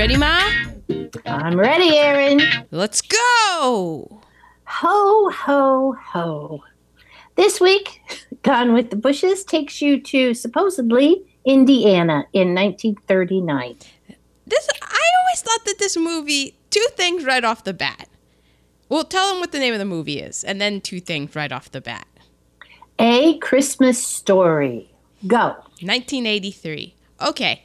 [0.00, 0.40] ready, Ma?
[1.26, 2.40] I'm ready, Aaron.
[2.70, 4.22] Let's go!
[4.64, 6.64] Ho, ho, ho.
[7.34, 8.00] This week,
[8.42, 13.76] Gone with the Bushes takes you to supposedly Indiana in 1939.
[14.46, 18.08] This I always thought that this movie two things right off the bat.
[18.88, 21.52] Well, tell them what the name of the movie is, and then two things right
[21.52, 22.08] off the bat.
[22.98, 24.90] A Christmas Story.
[25.26, 25.56] Go.
[25.82, 26.94] 1983.
[27.20, 27.64] Okay.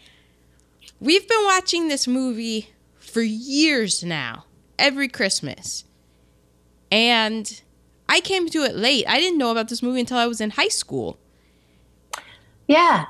[0.99, 4.45] We've been watching this movie for years now,
[4.79, 5.83] every Christmas.
[6.91, 7.61] And
[8.07, 9.05] I came to it late.
[9.07, 11.19] I didn't know about this movie until I was in high school.
[12.67, 13.05] Yeah,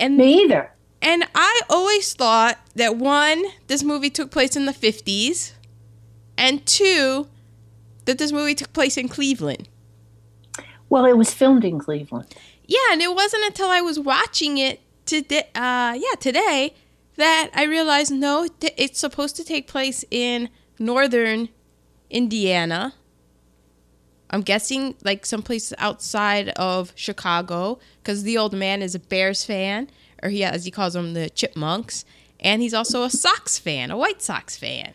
[0.00, 0.72] And me either.
[1.00, 5.52] and I always thought that one, this movie took place in the 50s,
[6.36, 7.28] and two,
[8.04, 9.68] that this movie took place in Cleveland.
[10.88, 12.34] Well, it was filmed in Cleveland.
[12.66, 16.74] Yeah, and it wasn't until I was watching it today, uh, yeah, today,
[17.16, 21.48] that I realized no, it's supposed to take place in northern
[22.10, 22.94] Indiana.
[24.28, 29.88] I'm guessing like someplace outside of Chicago, because the old man is a Bears fan,
[30.22, 32.04] or he as he calls them the Chipmunks,
[32.40, 34.92] and he's also a Sox fan, a White Sox fan.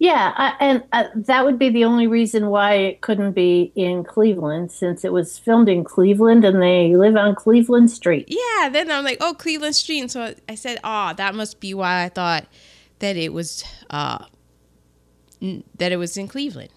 [0.00, 4.02] Yeah, I, and uh, that would be the only reason why it couldn't be in
[4.02, 8.24] Cleveland, since it was filmed in Cleveland and they live on Cleveland Street.
[8.26, 10.00] Yeah, then I'm like, oh, Cleveland Street.
[10.00, 12.46] And so I said, oh, that must be why I thought
[13.00, 14.24] that it was uh,
[15.42, 16.70] n- that it was in Cleveland.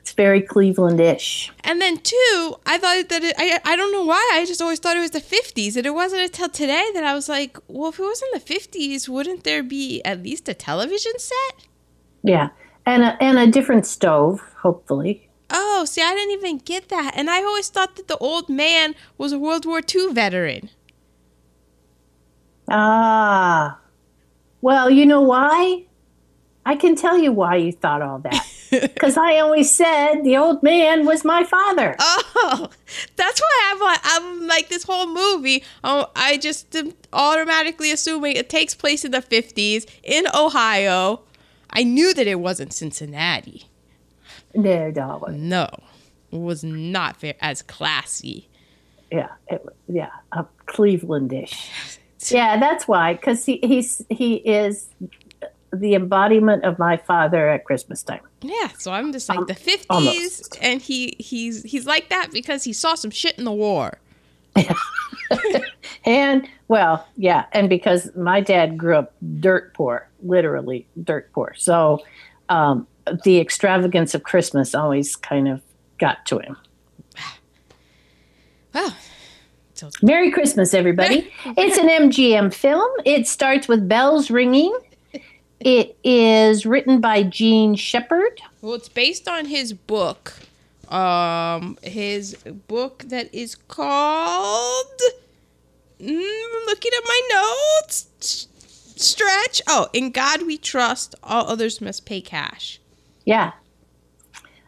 [0.00, 1.52] It's very Cleveland-ish.
[1.62, 4.80] And then two, I thought that it, I I don't know why I just always
[4.80, 7.90] thought it was the 50s, and it wasn't until today that I was like, well,
[7.90, 11.68] if it was in the 50s, wouldn't there be at least a television set?
[12.24, 12.48] Yeah,
[12.86, 15.28] and a, and a different stove, hopefully.
[15.50, 18.94] Oh, see, I didn't even get that, and I always thought that the old man
[19.18, 20.70] was a World War II veteran.
[22.68, 23.78] Ah,
[24.62, 25.84] well, you know why?
[26.64, 28.50] I can tell you why you thought all that.
[28.70, 31.94] Because I always said the old man was my father.
[32.00, 32.68] Oh,
[33.16, 35.62] that's why I'm like, I'm like this whole movie.
[35.84, 41.20] Oh, I just am automatically assuming it takes place in the 50s in Ohio.
[41.74, 43.64] I knew that it wasn't Cincinnati.
[44.54, 45.48] No, darling.
[45.48, 45.68] No,
[46.30, 48.48] it was not very as classy.
[49.10, 51.98] Yeah, it, yeah, a Clevelandish.
[52.30, 53.12] Yeah, that's why.
[53.12, 54.88] Because he he's he is
[55.74, 58.22] the embodiment of my father at Christmas time.
[58.40, 62.64] Yeah, so I'm just like Um, the 50s, and he he's he's like that because
[62.64, 63.98] he saw some shit in the war.
[66.04, 71.54] And well, yeah, and because my dad grew up dirt poor, literally dirt poor.
[71.56, 72.04] So
[72.48, 72.86] um,
[73.24, 75.62] the extravagance of Christmas always kind of
[75.98, 76.56] got to him.
[78.74, 78.92] Well,
[79.74, 81.32] so Merry Christmas, everybody.
[81.56, 82.90] It's an MGM film.
[83.04, 84.76] It starts with bells ringing.
[85.60, 88.40] It is written by Jean Shepherd.
[88.60, 90.32] Well, it's based on his book.
[90.88, 92.34] Um, his
[92.68, 95.00] book that is called.
[96.04, 98.48] Mm, looking at my notes.
[98.96, 99.60] Stretch.
[99.68, 101.14] Oh, in God we trust.
[101.22, 102.80] All others must pay cash.
[103.24, 103.52] Yeah.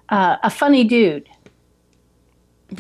[0.09, 1.29] Uh, a funny dude.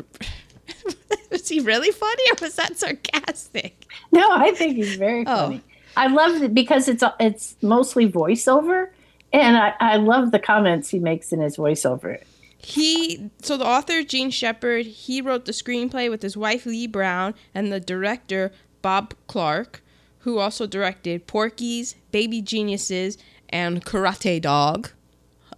[1.31, 3.87] was he really funny, or was that sarcastic?
[4.13, 5.37] No, I think he's very Oh.
[5.47, 5.63] funny.
[5.97, 8.91] I love it because it's it's mostly voiceover,
[9.33, 12.23] and I, I love the comments he makes in his voiceover.
[12.67, 17.35] He so the author Jean Shepherd he wrote the screenplay with his wife Leigh Brown
[17.55, 18.51] and the director
[18.83, 19.83] Bob Clark,
[20.19, 23.19] who also directed Porky's, Baby Geniuses,
[23.49, 24.91] and Karate Dog,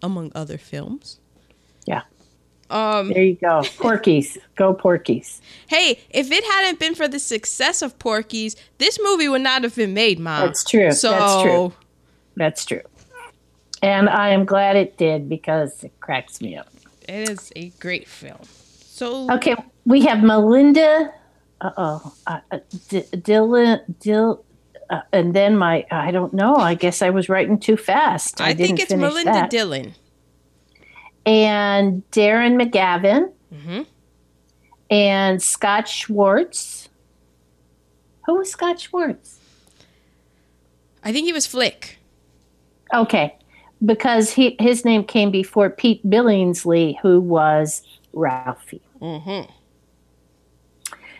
[0.02, 1.18] among other films.
[1.86, 2.02] Yeah,
[2.68, 3.62] Um, there you go.
[3.78, 5.40] Porky's, go Porky's.
[5.68, 9.74] hey, if it hadn't been for the success of Porky's, this movie would not have
[9.74, 10.44] been made, Mom.
[10.44, 10.92] That's true.
[10.92, 11.72] So That's true.
[12.36, 12.82] That's true.
[13.82, 16.68] And I am glad it did because it cracks me up.
[17.08, 18.38] It is a great film.
[18.44, 19.56] So Okay,
[19.86, 21.12] we have Melinda.
[21.60, 22.58] Uh oh, uh, uh,
[22.88, 24.44] D- Dylan, Dill,
[24.90, 26.54] uh, and then my I don't know.
[26.56, 28.40] I guess I was writing too fast.
[28.40, 29.50] I, think didn't it's Melinda that.
[29.50, 29.94] Dillon.
[31.26, 33.82] and Darren McGavin hmm
[34.90, 36.88] and Scott Schwartz.
[38.26, 39.38] Who was Scott Schwartz?
[41.04, 41.98] I think he was Flick.
[42.94, 43.36] Okay,
[43.84, 47.82] because he his name came before Pete Billingsley, who was
[48.12, 48.82] Ralphie.
[49.00, 49.50] Mm-hmm.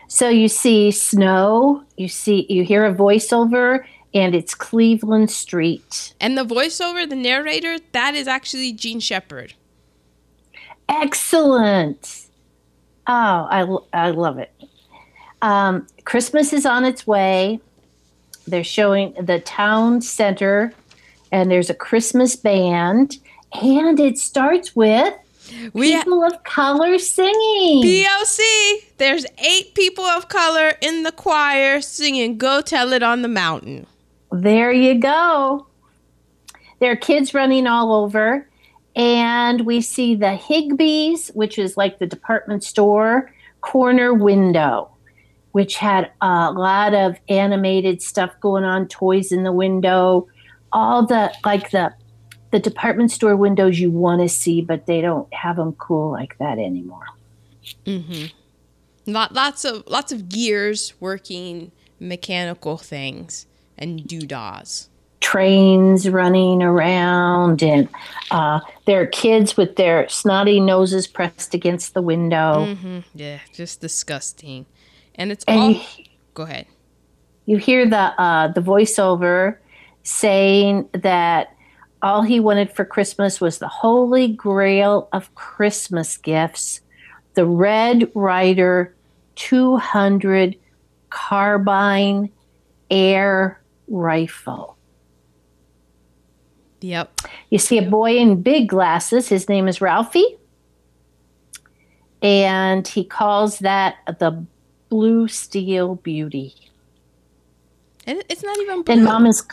[0.07, 6.13] So you see snow, you see you hear a voiceover, and it's Cleveland Street.
[6.19, 9.53] And the voiceover, the narrator, that is actually Jean Shepherd.
[10.89, 12.25] Excellent.
[13.05, 14.51] Oh, I, I love it.
[15.43, 17.59] Um, Christmas is on its way.
[18.49, 20.73] they're showing the town center,
[21.31, 23.17] and there's a Christmas band,
[23.53, 25.13] and it starts with
[25.73, 27.83] We people of color singing.
[27.83, 28.39] POC.
[28.97, 33.87] There's eight people of color in the choir singing "Go Tell It on the Mountain."
[34.31, 35.65] There you go.
[36.79, 38.45] There are kids running all over.
[38.95, 43.31] And we see the Higbee's, which is like the department store,
[43.61, 44.89] corner window,
[45.51, 50.27] which had a lot of animated stuff going on, toys in the window,
[50.71, 51.93] all the like the
[52.51, 56.37] the department store windows you want to see, but they don't have them cool like
[56.39, 57.05] that anymore.
[59.05, 63.45] Lot, lots of lots of gears working mechanical things
[63.77, 64.87] and doodahs.
[65.21, 67.89] trains running around and
[68.31, 73.81] uh, there are kids with their snotty noses pressed against the window hmm Yeah, just
[73.81, 74.65] disgusting.
[75.15, 75.71] And it's and all.
[75.71, 75.81] you,
[76.35, 76.67] Go ahead.
[77.45, 79.57] you hear the uh, the voiceover
[80.03, 81.55] saying that
[82.01, 86.81] all he wanted for christmas was the holy grail of christmas gifts
[87.33, 88.95] the red ryder
[89.35, 90.55] 200
[91.09, 92.29] carbine
[92.89, 94.77] air rifle
[96.81, 97.21] Yep.
[97.49, 99.29] You see a boy in big glasses.
[99.29, 100.37] His name is Ralphie.
[102.21, 104.45] And he calls that the
[104.89, 106.55] Blue Steel Beauty.
[108.05, 108.95] And it's not even blue.
[108.95, 109.45] And mom is.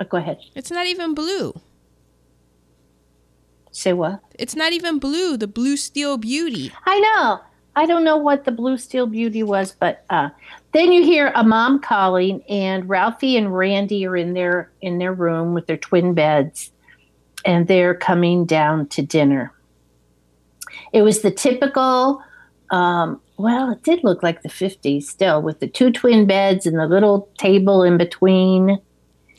[0.00, 0.38] Oh, go ahead.
[0.54, 1.54] It's not even blue.
[3.70, 4.20] Say what?
[4.38, 5.36] It's not even blue.
[5.36, 6.72] The blue steel beauty.
[6.86, 7.40] I know.
[7.76, 10.28] I don't know what the Blue Steel Beauty was, but uh,
[10.72, 15.12] then you hear a mom calling, and Ralphie and Randy are in their in their
[15.12, 16.70] room with their twin beds,
[17.44, 19.52] and they're coming down to dinner.
[20.92, 22.22] It was the typical.
[22.70, 26.78] Um, well, it did look like the 50s still, with the two twin beds and
[26.78, 28.78] the little table in between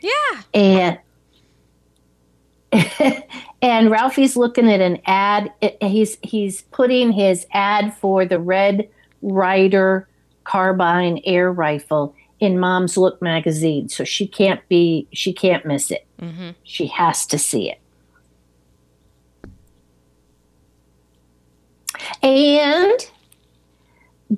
[0.06, 0.42] Yeah.
[0.54, 1.00] and
[3.62, 5.52] and Ralphie's looking at an ad.
[5.82, 8.90] He's he's putting his ad for the Red
[9.22, 10.08] Ryder
[10.44, 16.06] carbine air rifle in Mom's Look magazine, so she can't be she can't miss it.
[16.20, 17.80] hmm She has to see it.
[22.22, 23.00] And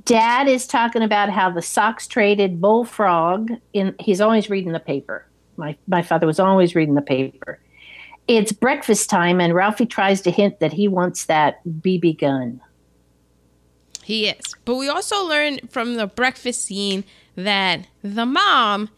[0.03, 3.51] Dad is talking about how the Sox traded Bullfrog.
[3.73, 5.25] In he's always reading the paper.
[5.57, 7.59] My my father was always reading the paper.
[8.27, 12.61] It's breakfast time, and Ralphie tries to hint that he wants that BB gun.
[14.03, 14.55] He is.
[14.65, 17.03] But we also learn from the breakfast scene
[17.35, 18.89] that the mom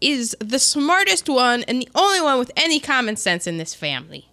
[0.00, 4.28] is the smartest one and the only one with any common sense in this family.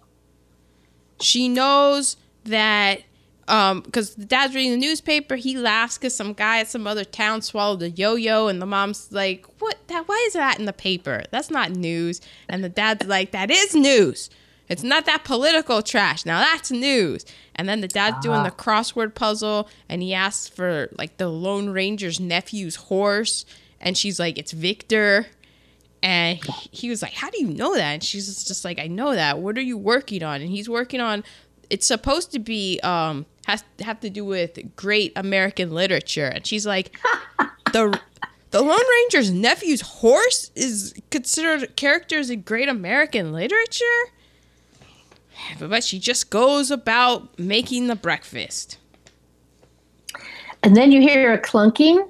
[1.20, 3.02] She knows that
[3.48, 7.04] um because the dad's reading the newspaper, he laughs because some guy at some other
[7.04, 9.76] town swallowed a yo-yo, and the mom's like, "What?
[9.88, 10.06] That?
[10.06, 11.22] Why is that in the paper?
[11.30, 14.30] That's not news." And the dad's like, "That is news.
[14.68, 16.26] It's not that political trash.
[16.26, 17.24] Now that's news."
[17.54, 21.70] And then the dad's doing the crossword puzzle, and he asks for like the Lone
[21.70, 23.44] Ranger's nephew's horse,
[23.80, 25.26] and she's like, "It's Victor."
[26.00, 27.90] And he, he was like, How do you know that?
[27.94, 29.40] And she's just- just like, I know that.
[29.40, 30.40] What are you working on?
[30.40, 31.24] And he's working on
[31.70, 36.26] it's supposed to be um has have to do with great American literature.
[36.26, 36.96] And she's like,
[37.72, 38.00] The
[38.50, 43.84] the Lone Ranger's nephew's horse is considered characters in great American literature?
[45.58, 48.78] But she just goes about making the breakfast.
[50.62, 52.08] And then you hear a clunking,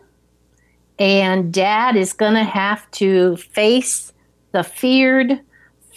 [0.99, 4.13] and Dad is going to have to face
[4.53, 5.41] the feared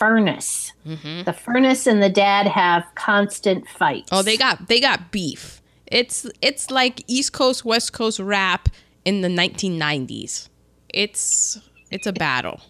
[0.01, 0.73] furnace.
[0.87, 1.23] Mm-hmm.
[1.25, 4.09] The furnace and the dad have constant fights.
[4.11, 5.61] Oh, they got they got beef.
[5.85, 8.67] It's it's like East Coast West Coast rap
[9.05, 10.49] in the 1990s.
[10.89, 11.59] It's
[11.91, 12.61] it's a battle.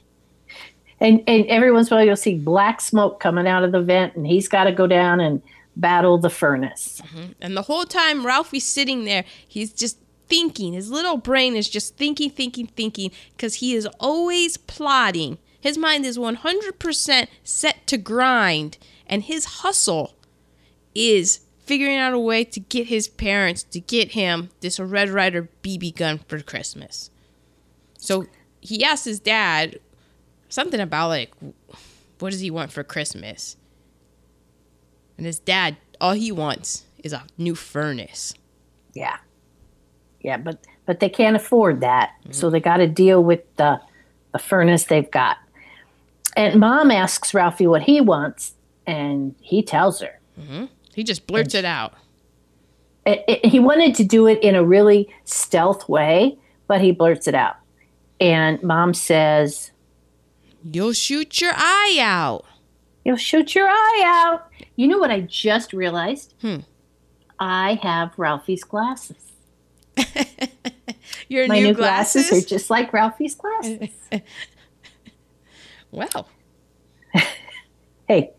[1.00, 3.82] and and every once in a while you'll see black smoke coming out of the
[3.82, 5.42] vent, and he's got to go down and
[5.78, 7.02] battle the furnace.
[7.06, 7.32] Mm-hmm.
[7.40, 9.98] And the whole time Ralphie's sitting there, he's just
[10.28, 10.74] thinking.
[10.74, 15.38] His little brain is just thinking, thinking, thinking because he is always plotting.
[15.62, 18.78] His mind is 100% set to grind,
[19.08, 20.16] and his hustle
[20.94, 25.48] is figuring out a way to get his parents to get him this Red Ryder
[25.64, 27.12] BB gun for Christmas.
[27.98, 28.26] So
[28.60, 29.80] he asked his dad
[30.50, 31.34] something about like,
[32.20, 33.56] what does he want for Christmas?
[35.18, 38.34] And his dad, all he wants is a new furnace.
[38.94, 39.18] Yeah,
[40.22, 42.54] yeah, but but they can't afford that, so mm-hmm.
[42.54, 43.80] they got to deal with the
[44.34, 45.38] the furnace they've got.
[46.36, 48.54] And Mom asks Ralphie what he wants,
[48.88, 50.20] and he tells her.
[50.94, 51.94] He just blurts it out.
[53.06, 57.28] it, it- he wanted to do it in a really stealth way, but he blurts
[57.28, 57.56] it out.
[58.20, 59.72] and mom says,
[60.64, 62.46] You'll shoot your eye out.
[63.04, 64.48] You'll shoot your eye out.
[64.76, 66.34] You know what I just realized?
[66.42, 66.58] Hmm.
[67.40, 69.18] I have Ralphie's glasses.
[71.28, 72.28] Your My new, new glasses?
[72.30, 73.90] glasses are just like Ralphie's glasses.
[75.92, 76.26] wow.
[78.08, 78.32] hey,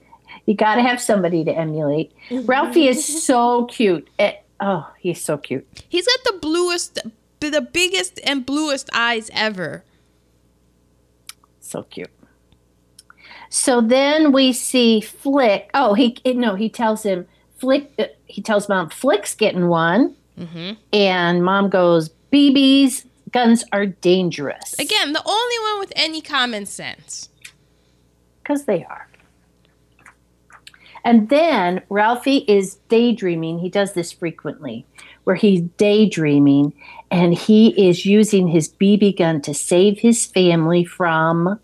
[0.47, 2.13] you got to have somebody to emulate.
[2.31, 4.09] Ralphie is so cute.
[4.19, 5.67] Eh, oh, he's so cute.
[5.89, 6.99] He's got the bluest,
[7.41, 9.85] the biggest and bluest eyes ever.
[11.61, 12.11] So cute.
[13.49, 15.71] So then we see Flick.
[15.75, 17.27] Oh, he no, he tells him
[17.59, 17.93] Flick.
[17.99, 20.73] Uh, he tells mom Flick's getting one, Mm-hmm.
[20.95, 27.29] and mom goes, "BBs guns are dangerous." Again, the only one with any common sense.
[28.43, 29.09] Because they are.
[31.05, 33.59] And then Ralphie is daydreaming.
[33.59, 34.87] He does this frequently,
[35.25, 36.75] where he's daydreaming
[37.11, 41.61] and he is using his BB gun to save his family from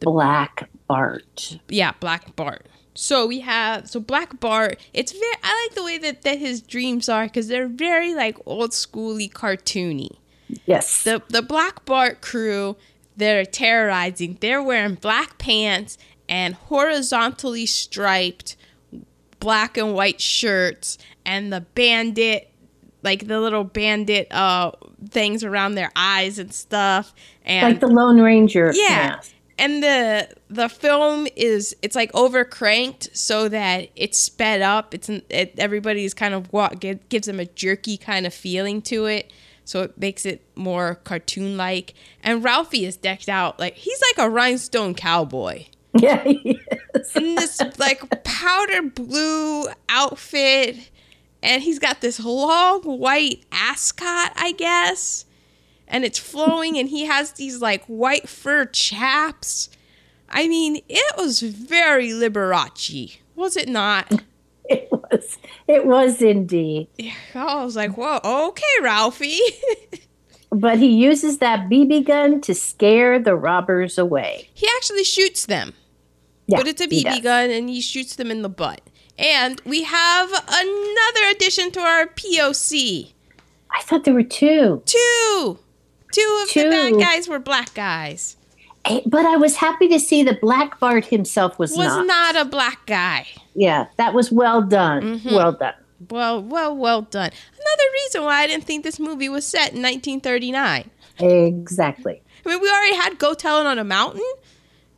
[0.00, 1.58] Black Bart.
[1.68, 2.66] Yeah, Black Bart.
[2.94, 4.78] So we have so Black Bart.
[4.92, 5.36] It's very.
[5.42, 9.32] I like the way that that his dreams are because they're very like old schooly
[9.32, 10.18] cartoony.
[10.66, 11.02] Yes.
[11.04, 12.76] the the Black Bart crew
[13.16, 14.38] they're terrorizing.
[14.40, 18.56] They're wearing black pants and horizontally striped
[19.40, 22.48] black and white shirts and the bandit
[23.02, 24.70] like the little bandit uh
[25.10, 27.12] things around their eyes and stuff
[27.44, 28.72] and like the Lone Ranger.
[28.74, 29.16] yeah.
[29.16, 29.32] mask.
[29.58, 34.94] And the the film is it's like over cranked so that it's sped up.
[34.94, 39.32] It's it, everybody's kind of what gives them a jerky kind of feeling to it.
[39.64, 41.94] So it makes it more cartoon like.
[42.22, 46.22] And Ralphie is decked out like he's like a rhinestone cowboy Yeah.
[46.24, 46.60] he
[46.94, 47.14] is.
[47.16, 50.90] in this like powder blue outfit
[51.42, 55.26] and he's got this long white ascot i guess
[55.88, 59.68] and it's flowing and he has these like white fur chaps
[60.30, 64.10] i mean it was very liberace was it not
[64.64, 65.38] It was.
[65.68, 66.88] It was indeed.
[67.34, 69.38] i was like whoa okay ralphie
[70.54, 74.50] But he uses that BB gun to scare the robbers away.
[74.52, 75.72] he actually shoots them
[76.46, 78.82] Yeah, but it's a bb gun and he shoots them in the butt
[79.18, 83.12] and we have another addition to our poc
[83.74, 84.82] I thought there were two.
[84.84, 85.58] Two.
[86.12, 88.36] Two of the bad guys were black guys.
[88.84, 92.06] Eh, But I was happy to see that Black Bart himself was, Was not.
[92.06, 93.26] not a black guy.
[93.54, 95.20] Yeah, that was well done.
[95.20, 95.32] Mhm.
[95.32, 95.74] Well done.
[96.10, 97.30] Well, well, well done.
[97.52, 100.90] Another reason why I didn't think this movie was set in 1939.
[101.20, 102.22] Exactly.
[102.44, 104.22] I mean, we already had Go Tell It on a Mountain.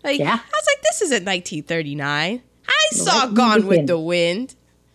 [0.02, 0.32] Like, Yeah.
[0.32, 2.42] I was like, this isn't 1939.
[2.66, 4.54] I saw Gone with the Wind.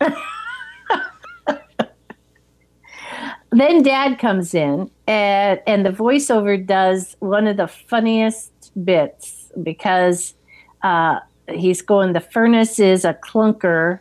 [3.50, 8.52] Then Dad comes in, and, and the voiceover does one of the funniest
[8.84, 10.34] bits because
[10.82, 14.00] uh, he's going, The furnace is a clunker.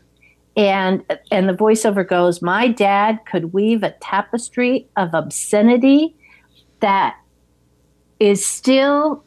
[0.55, 6.15] And, and the voiceover goes, My dad could weave a tapestry of obscenity
[6.79, 7.17] that
[8.19, 9.23] is still,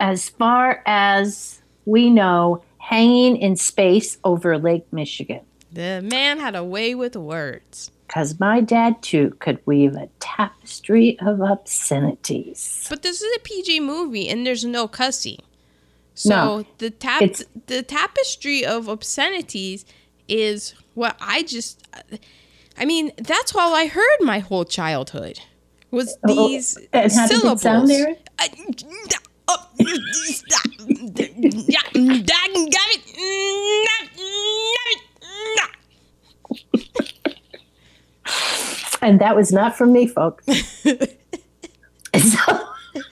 [0.00, 5.40] as far as we know, hanging in space over Lake Michigan.
[5.70, 7.90] The man had a way with words.
[8.08, 12.86] Because my dad, too, could weave a tapestry of obscenities.
[12.88, 15.38] But this is a PG movie and there's no cussing.
[16.14, 17.22] So No, the tap
[17.66, 19.84] the tapestry of obscenities
[20.26, 21.86] is what I just
[22.78, 25.40] I mean, that's all I heard my whole childhood
[25.90, 27.90] was Oh, these and how did it syllables.
[28.38, 28.50] I-
[29.48, 34.17] oh, yeah, got it.
[39.00, 40.44] And that was not from me, folks.
[42.16, 42.64] so,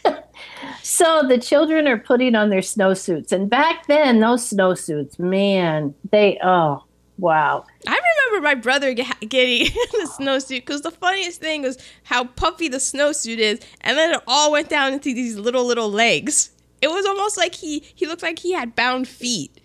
[0.82, 3.32] so the children are putting on their snowsuits.
[3.32, 6.84] And back then, those snowsuits, man, they, oh,
[7.18, 7.64] wow.
[7.86, 8.00] I
[8.30, 12.78] remember my brother ge- getting the snowsuit because the funniest thing was how puffy the
[12.78, 16.50] snowsuit is, and then it all went down into these little little legs.
[16.82, 19.60] It was almost like he he looked like he had bound feet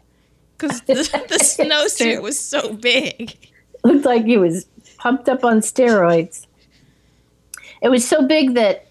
[0.57, 3.35] because the, the snowsuit was so big.
[3.83, 4.65] Looked like he was
[5.01, 6.45] pumped up on steroids.
[7.81, 8.85] It was so big that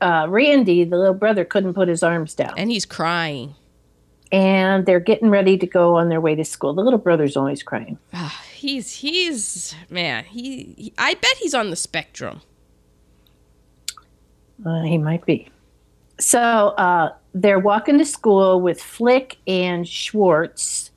[0.00, 2.54] uh, Randy, the little brother, couldn't put his arms down.
[2.56, 3.54] And he's crying.
[4.32, 6.72] And they're getting ready to go on their way to school.
[6.72, 7.98] The little brother's always crying.
[8.14, 10.24] Ah, he's he's man.
[10.24, 12.40] He, he I bet he's on the spectrum.
[14.64, 15.48] Uh, he might be.
[16.20, 20.90] So uh, they're walking to school with Flick and Schwartz,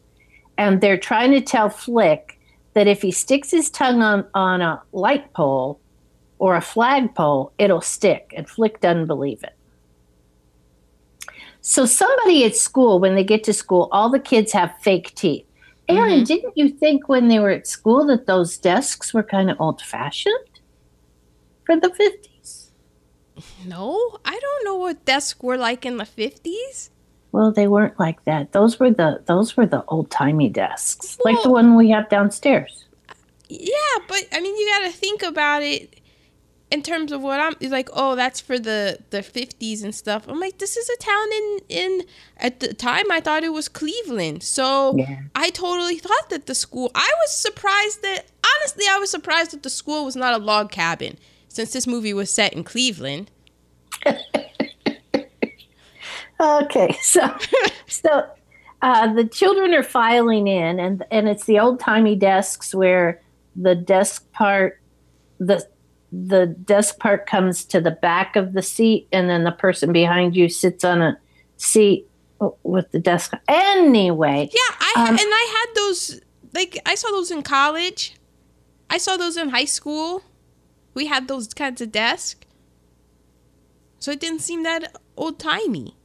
[0.58, 2.33] and they're trying to tell Flick
[2.74, 5.80] that if he sticks his tongue on, on a light pole
[6.39, 8.34] or a flagpole, it'll stick.
[8.36, 9.53] And Flick doesn't believe it.
[11.62, 15.46] So somebody at school, when they get to school, all the kids have fake teeth.
[15.88, 16.25] Aaron, Mhm.
[16.25, 19.82] didn't you think when they were at school that those desks were kind of old
[19.82, 20.60] fashioned
[21.65, 22.72] for the 50s?
[23.65, 26.89] No, I don't know what desks were like in the 50s.
[27.34, 28.52] Well, they weren't like that.
[28.52, 32.86] Those were the those were the old timey desks, like the one we have downstairs.
[33.50, 36.00] Yeah, but I mean, you got to think about it
[36.72, 37.90] in terms of what I'm like.
[37.92, 40.28] Oh, that's for the the 50s and stuff.
[40.28, 42.02] I'm like, this is a town in in
[42.38, 44.44] at the time I thought it was Cleveland.
[44.44, 45.22] So Yeah.
[45.34, 46.92] I totally thought that the school.
[46.94, 48.28] I was surprised that
[48.60, 52.13] honestly, I was surprised that the school was not a log cabin since this movie
[52.13, 53.32] was set in Cleveland.
[56.43, 57.21] Okay, so
[57.88, 58.27] so
[58.81, 63.21] uh, the children are filing in, and and it's the old timey desks where
[63.55, 64.81] the desk part
[65.39, 65.65] the
[66.12, 70.35] the desk part comes to the back of the seat, and then the person behind
[70.35, 71.17] you sits on a
[71.57, 72.07] seat
[72.63, 73.33] with the desk.
[73.47, 76.21] Anyway, Yeah, I Um, and I had those
[76.53, 78.15] like I saw those in college.
[78.89, 80.23] I saw those in high school.
[80.93, 82.45] We had those kinds of desks.
[83.97, 85.95] So it didn't seem that old timey.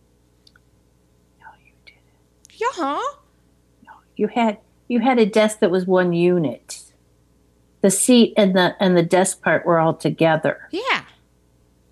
[2.58, 3.18] Yeah, huh?
[4.18, 6.82] you had you had a desk that was one unit.
[7.80, 10.68] The seat and the and the desk part were all together.
[10.70, 11.02] Yeah.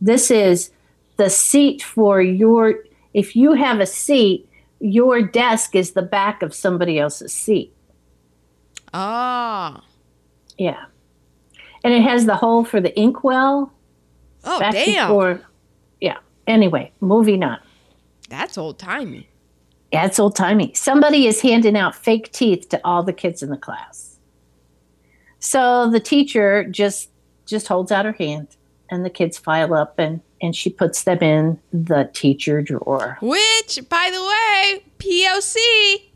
[0.00, 0.70] This is
[1.16, 2.80] the seat for your
[3.14, 4.48] if you have a seat,
[4.80, 7.72] your desk is the back of somebody else's seat.
[8.92, 9.82] Ah.
[10.58, 10.86] Yeah.
[11.84, 13.72] And it has the hole for the inkwell.
[14.44, 15.08] Oh damn.
[15.08, 15.40] before
[16.00, 16.18] Yeah.
[16.46, 17.58] Anyway, moving on.
[18.28, 19.28] That's old timey.
[19.92, 20.72] Yeah, it's old timey.
[20.74, 24.18] Somebody is handing out fake teeth to all the kids in the class.
[25.38, 27.10] So the teacher just
[27.46, 28.48] just holds out her hand
[28.90, 33.16] and the kids file up and and she puts them in the teacher drawer.
[33.22, 35.56] Which, by the way, POC,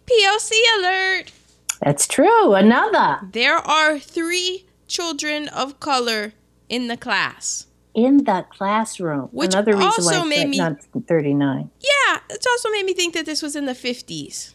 [0.06, 1.33] POC alert.
[1.80, 2.54] That's true.
[2.54, 6.35] Another There are three children of color
[6.68, 7.66] in the class.
[7.94, 9.29] In the classroom.
[9.33, 11.70] Which Another reason also why made it's me- not 39.
[11.81, 14.55] Yeah, it's also made me think that this was in the 50s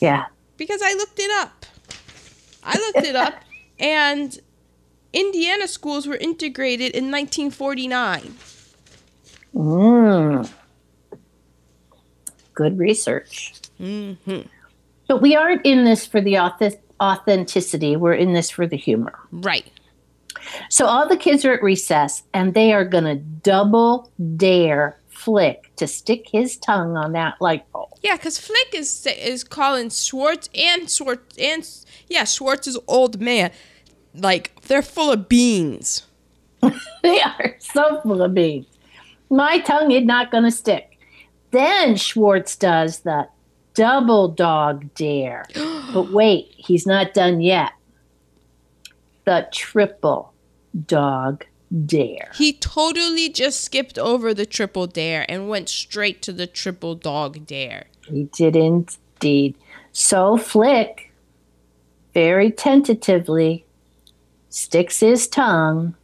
[0.00, 0.26] Yeah.
[0.56, 1.66] because I looked it up.
[2.64, 3.34] I looked it up,
[3.78, 4.38] and
[5.12, 8.34] Indiana schools were integrated in 1949.
[9.54, 10.50] Mm.
[12.54, 13.54] Good research.
[13.80, 14.40] Mm-hmm.
[15.08, 16.38] But we aren't in this for the
[17.00, 17.96] authenticity.
[17.96, 19.18] We're in this for the humor.
[19.32, 19.71] Right.
[20.68, 25.70] So all the kids are at recess and they are going to double dare Flick
[25.76, 27.90] to stick his tongue on that light bulb.
[28.02, 31.68] Yeah, because Flick is is calling Schwartz and Schwartz and
[32.08, 33.52] yeah Schwartz's old man
[34.14, 36.06] like they're full of beans.
[37.02, 38.66] They are so full of beans.
[39.28, 40.98] My tongue is not going to stick.
[41.50, 43.28] Then Schwartz does the
[43.74, 45.46] double dog dare.
[45.92, 47.72] but wait, he's not done yet.
[49.24, 50.31] The triple
[50.86, 51.44] dog
[51.86, 52.30] dare.
[52.34, 57.46] He totally just skipped over the triple dare and went straight to the triple dog
[57.46, 57.86] dare.
[58.06, 59.56] He did indeed.
[59.92, 61.12] So Flick,
[62.14, 63.64] very tentatively,
[64.48, 65.94] sticks his tongue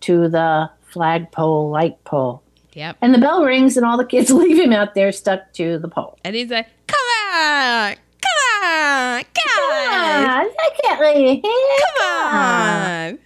[0.00, 2.42] to the flagpole light pole.
[2.74, 2.96] Yep.
[3.02, 5.88] And the bell rings, and all the kids leave him out there stuck to the
[5.88, 6.18] pole.
[6.24, 11.42] And he's like, "Come on, come on, come on, I can't let you in.
[11.42, 13.18] come on."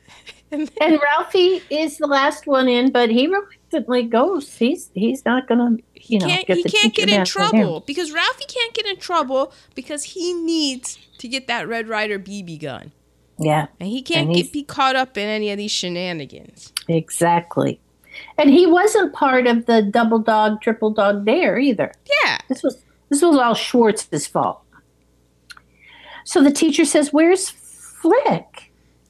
[0.61, 4.57] And then- And Ralphie is the last one in, but he reluctantly goes.
[4.57, 8.45] He's he's not gonna, you know, can't, get he can't get in trouble because Ralphie
[8.49, 12.93] can't get in trouble because he needs to get that Red Ryder BB gun,
[13.39, 16.73] Yeah, and he can't And get, be caught up in any of these shenanigans.
[16.89, 17.81] exactly.
[18.39, 21.93] And he wasn't part of the double dog, triple dog dare either.
[22.25, 24.61] Yeah, This was this was all Schwartz's fault.
[26.25, 28.66] So the teacher says, "Where's Flick?"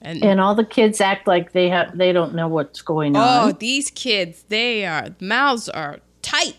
[0.07, 3.21] And And all the kids act like they have they don't know what's going oh,
[3.21, 3.49] on.
[3.49, 6.57] Oh, these kids, they are mouths are tight.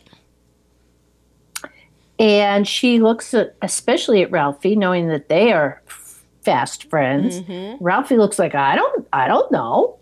[2.20, 5.82] And she looks at, especially at Ralphie, knowing that they are
[6.42, 7.42] fast friends.
[7.42, 7.78] Mhm.
[7.80, 9.98] Ralphie looks like I don't I don't know.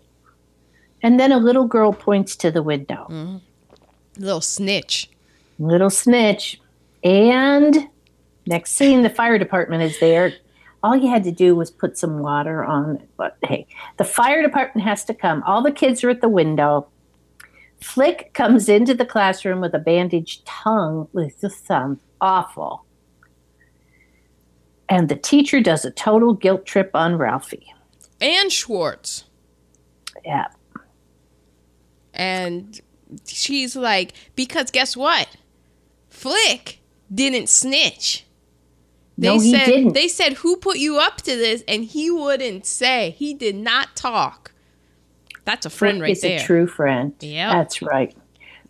[1.02, 3.40] And then a little girl points to the window.
[4.18, 5.08] Little snitch.
[5.58, 6.60] Little snitch.
[7.04, 7.88] And
[8.46, 10.32] next scene, the fire department is there.
[10.86, 13.08] All you had to do was put some water on it.
[13.16, 15.42] But hey, the fire department has to come.
[15.42, 16.86] All the kids are at the window.
[17.80, 21.08] Flick comes into the classroom with a bandaged tongue.
[21.12, 22.84] This just sounds awful.
[24.88, 27.66] And the teacher does a total guilt trip on Ralphie.
[28.20, 29.24] and Schwartz.
[30.24, 30.46] Yeah.
[32.14, 32.80] And
[33.26, 35.36] she's like, because guess what?
[36.10, 36.78] Flick
[37.12, 38.25] didn't snitch.
[39.16, 39.92] No, he said didn't.
[39.94, 43.14] they said who put you up to this, and he wouldn't say.
[43.18, 44.52] He did not talk.
[45.44, 46.40] That's a friend right is there.
[46.40, 47.14] a true friend.
[47.20, 48.14] Yeah, That's right.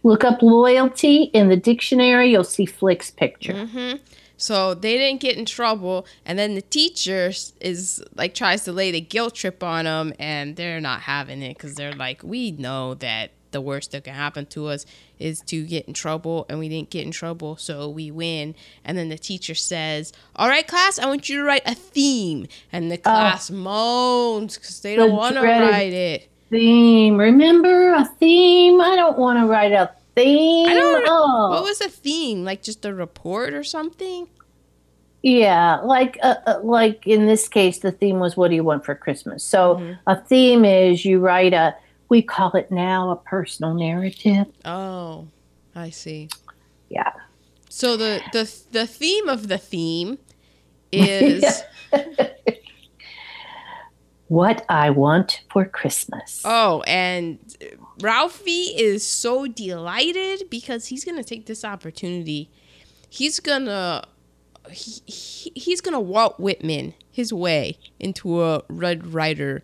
[0.02, 2.30] Look up loyalty in the dictionary.
[2.30, 3.54] You'll see Flick's picture.
[3.54, 3.96] Mm-hmm.
[4.36, 8.90] So they didn't get in trouble, and then the teacher is like tries to lay
[8.90, 12.94] the guilt trip on them, and they're not having it because they're like, we know
[12.94, 14.84] that the worst that can happen to us
[15.18, 18.54] is to get in trouble, and we didn't get in trouble, so we win.
[18.84, 22.46] And then the teacher says, "All right, class, I want you to write a theme,"
[22.70, 26.28] and the class moans because they don't The want to write it.
[26.50, 27.16] Theme.
[27.16, 28.78] Remember a theme?
[28.80, 30.68] I don't want to write a theme.
[30.68, 31.50] I don't- Oh.
[31.50, 32.44] What was a theme?
[32.44, 34.28] Like just a report or something?
[35.22, 38.84] Yeah, like uh, uh, like in this case, the theme was "What do you want
[38.84, 39.98] for Christmas?" So Mhm.
[40.06, 41.74] a theme is you write a.
[42.08, 44.46] We call it now a personal narrative.
[44.64, 45.28] Oh,
[45.74, 46.28] I see.
[46.88, 47.12] Yeah.
[47.68, 50.18] So the the the theme of the theme
[50.92, 51.62] is
[54.28, 56.42] What I want for Christmas.
[56.44, 57.38] oh, and
[58.00, 62.50] Ralphie is so delighted because he's gonna take this opportunity.
[63.08, 64.02] He's gonna
[64.70, 69.62] he, he, he's gonna Walt Whitman his way into a Red Ryder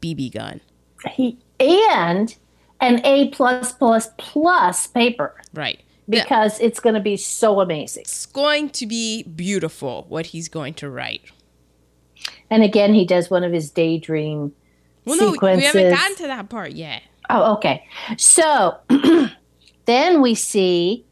[0.00, 0.60] BB gun.
[1.10, 2.36] He and
[2.80, 5.80] an A plus plus plus paper Right.
[6.08, 6.22] Yeah.
[6.22, 8.02] because it's going to be so amazing.
[8.02, 11.22] It's going to be beautiful what he's going to write.
[12.50, 14.52] And again, he does one of his daydream
[15.04, 15.74] Well, no, sequences.
[15.74, 17.02] we haven't gotten to that part yet.
[17.28, 17.84] Oh, okay.
[18.18, 18.76] So
[19.86, 21.04] then we see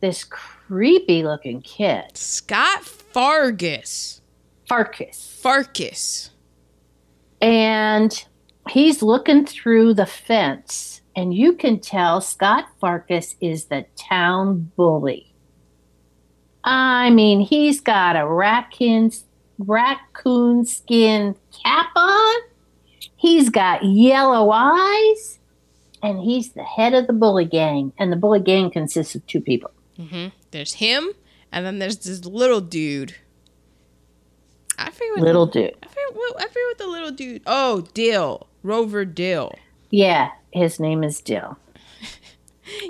[0.00, 4.20] this creepy looking kid, Scott Fargus.
[4.68, 5.40] Farkus.
[5.42, 6.30] Farkus.
[7.40, 8.24] And
[8.70, 15.32] he's looking through the fence, and you can tell Scott Farkus is the town bully.
[16.64, 19.10] I mean, he's got a raccoon,
[19.58, 22.34] raccoon skin cap on,
[23.16, 25.38] he's got yellow eyes,
[26.02, 27.92] and he's the head of the bully gang.
[27.98, 29.70] And the bully gang consists of two people.
[29.96, 31.10] hmm There's him,
[31.50, 33.16] and then there's this little dude.
[34.78, 35.76] I forget what Little the, dude.
[35.82, 37.42] I forget, what, I forget what the little dude.
[37.46, 39.54] Oh, Dill, Grover Dill.
[39.90, 41.58] Yeah, his name is Dill.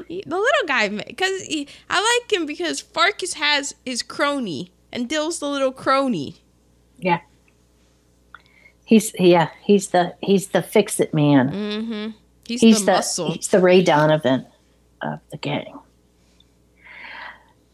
[0.09, 1.43] The little guy, because
[1.91, 6.37] I like him because Farkus has his crony, and Dill's the little crony.
[6.99, 7.21] Yeah.
[8.85, 11.51] He's yeah, he's the he's the fix it man.
[11.51, 12.11] Mm-hmm.
[12.47, 13.33] He's, he's the, the, muscle.
[13.33, 14.47] he's the Ray Donovan
[15.01, 15.79] of the gang.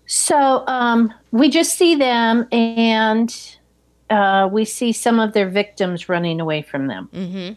[0.06, 3.58] So um, we just see them, and
[4.08, 7.08] uh, we see some of their victims running away from them.
[7.12, 7.52] Mm-hmm.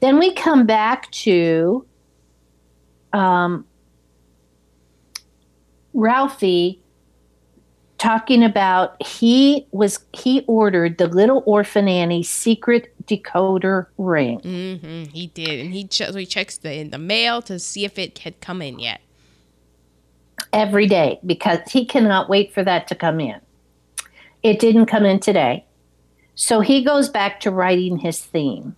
[0.00, 1.86] Then we come back to
[3.12, 3.66] um,
[5.94, 6.78] Ralphie
[7.98, 14.40] talking about he was he ordered the little orphan Annie secret decoder ring.
[14.40, 15.04] Mm-hmm.
[15.12, 17.98] He did, and he che- so he checks the in the mail to see if
[17.98, 19.00] it had come in yet.
[20.52, 23.40] every day because he cannot wait for that to come in.
[24.42, 25.64] It didn't come in today.
[26.34, 28.74] So he goes back to writing his theme.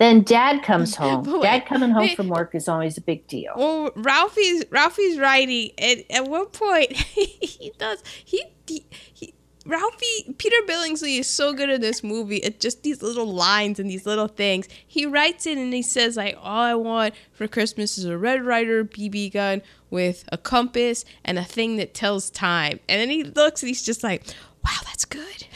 [0.00, 1.42] Then dad comes home.
[1.42, 3.52] Dad coming home from work is always a big deal.
[3.54, 9.34] Well, Ralphie's Ralphie's writing, and at one point he does he, he he
[9.66, 13.90] Ralphie Peter Billingsley is so good in this movie at just these little lines and
[13.90, 14.68] these little things.
[14.86, 18.42] He writes it and he says like, "All I want for Christmas is a Red
[18.42, 19.60] Ryder BB gun
[19.90, 23.84] with a compass and a thing that tells time." And then he looks and he's
[23.84, 24.24] just like,
[24.64, 25.46] "Wow, that's good."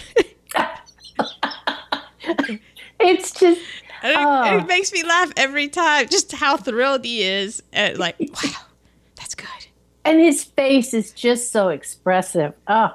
[3.01, 3.61] It's just
[4.05, 4.59] And it, Oh.
[4.59, 8.51] it makes me laugh every time, just how thrilled he is, and like, "Wow,
[9.17, 9.49] that's good."
[10.05, 12.53] and his face is just so expressive.
[12.69, 12.91] Oh,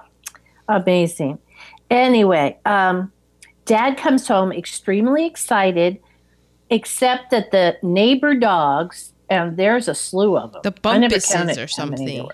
[0.68, 1.40] amazing.
[1.90, 3.12] Anyway, um,
[3.66, 5.98] dad comes home extremely excited,
[6.70, 10.62] except that the neighbor dogs, and there's a slew of them.
[10.64, 12.30] The Bumpuses or how many there something.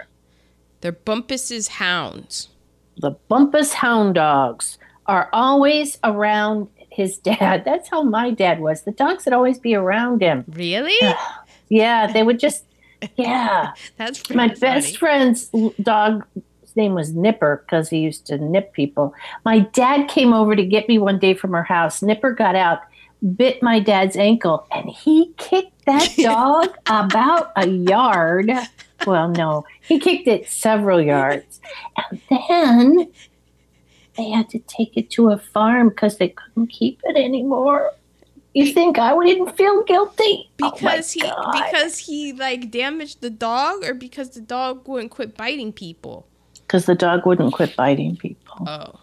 [0.81, 2.49] They're Bumpus's hounds.
[2.97, 7.63] the Bumpus Hound dogs are always around his dad.
[7.65, 8.84] That's how my dad was.
[8.84, 10.45] The dogs would always be around him.
[10.47, 10.95] Really?
[11.69, 12.63] Yeah, they would just,
[13.15, 13.73] yeah.
[13.97, 14.60] That's pretty My funny.
[14.60, 15.49] best friend's
[15.81, 16.25] dog,
[16.62, 19.13] his name was Nipper because he used to nip people.
[19.43, 22.01] My dad came over to get me one day from her house.
[22.01, 22.81] Nipper got out,
[23.36, 28.51] bit my dad's ankle, and he kicked that dog about a yard.
[29.05, 31.60] Well, no, he kicked it several yards.
[31.97, 33.12] And then
[34.15, 37.91] they had to take it to a farm because they couldn't keep it anymore.
[38.54, 40.49] You think I wouldn't feel guilty?
[40.62, 41.51] Oh because oh he God.
[41.51, 46.28] because he like damaged the dog or because the dog wouldn't quit biting people?
[46.67, 48.67] because the dog wouldn't quit biting people.
[48.67, 48.99] Oh.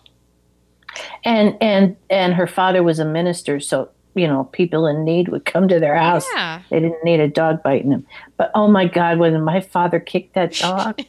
[1.25, 5.44] And and and her father was a minister, so you know people in need would
[5.44, 6.27] come to their house.
[6.35, 6.62] Yeah.
[6.70, 8.07] They didn't need a dog biting them.
[8.37, 11.01] But oh my God, when my father kicked that dog,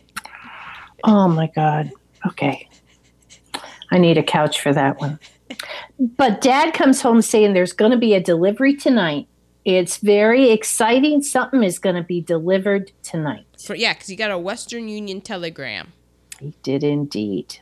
[1.03, 1.91] oh my God.
[2.27, 2.69] Okay.
[3.93, 5.19] I need a couch for that one.
[5.99, 9.27] But dad comes home saying there's going to be a delivery tonight.
[9.65, 11.21] It's very exciting.
[11.21, 13.45] Something is going to be delivered tonight.
[13.63, 15.93] For, yeah, because he got a Western Union telegram.
[16.39, 17.59] He did indeed.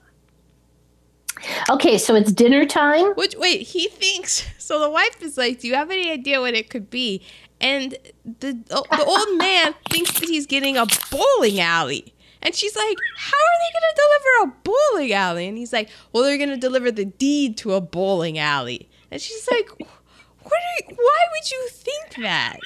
[1.70, 3.14] Okay, so it's dinner time.
[3.16, 4.80] Which wait, he thinks so.
[4.80, 7.24] The wife is like, "Do you have any idea what it could be?"
[7.60, 12.98] And the the old man thinks that he's getting a bowling alley, and she's like,
[13.18, 16.50] "How are they going to deliver a bowling alley?" And he's like, "Well, they're going
[16.50, 20.54] to deliver the deed to a bowling alley." And she's like, "What?
[20.54, 22.58] Are you, why would you think that?"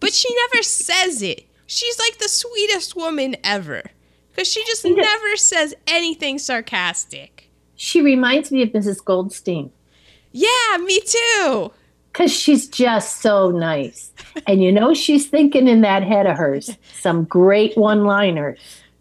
[0.00, 1.44] But she never says it.
[1.66, 3.82] She's like the sweetest woman ever,
[4.30, 7.50] because she just never says anything sarcastic.
[7.74, 9.04] She reminds me of Mrs.
[9.04, 9.70] Goldstein
[10.32, 11.72] Yeah, me too.
[12.12, 14.12] because she's just so nice.
[14.46, 18.58] And you know, she's thinking in that head of hers some great one liners,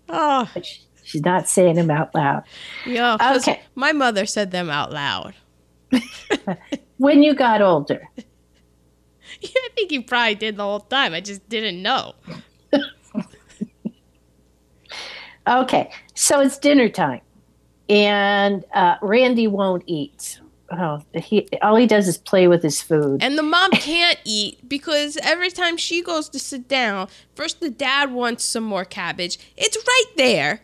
[0.10, 2.44] Oh, but sh- she's not saying them out loud.
[2.86, 3.18] Yeah.
[3.38, 3.62] Okay.
[3.76, 5.34] My mother said them out loud.
[6.98, 8.08] When you got older,
[9.42, 11.14] Yeah, I think you probably did the whole time.
[11.14, 12.14] I just didn't know.
[15.48, 17.22] okay, so it's dinner time,
[17.90, 20.40] and uh, Randy won't eat.
[20.78, 23.24] Oh, he all he does is play with his food.
[23.24, 27.70] And the mom can't eat because every time she goes to sit down, first the
[27.70, 29.40] dad wants some more cabbage.
[29.58, 30.62] It's right there.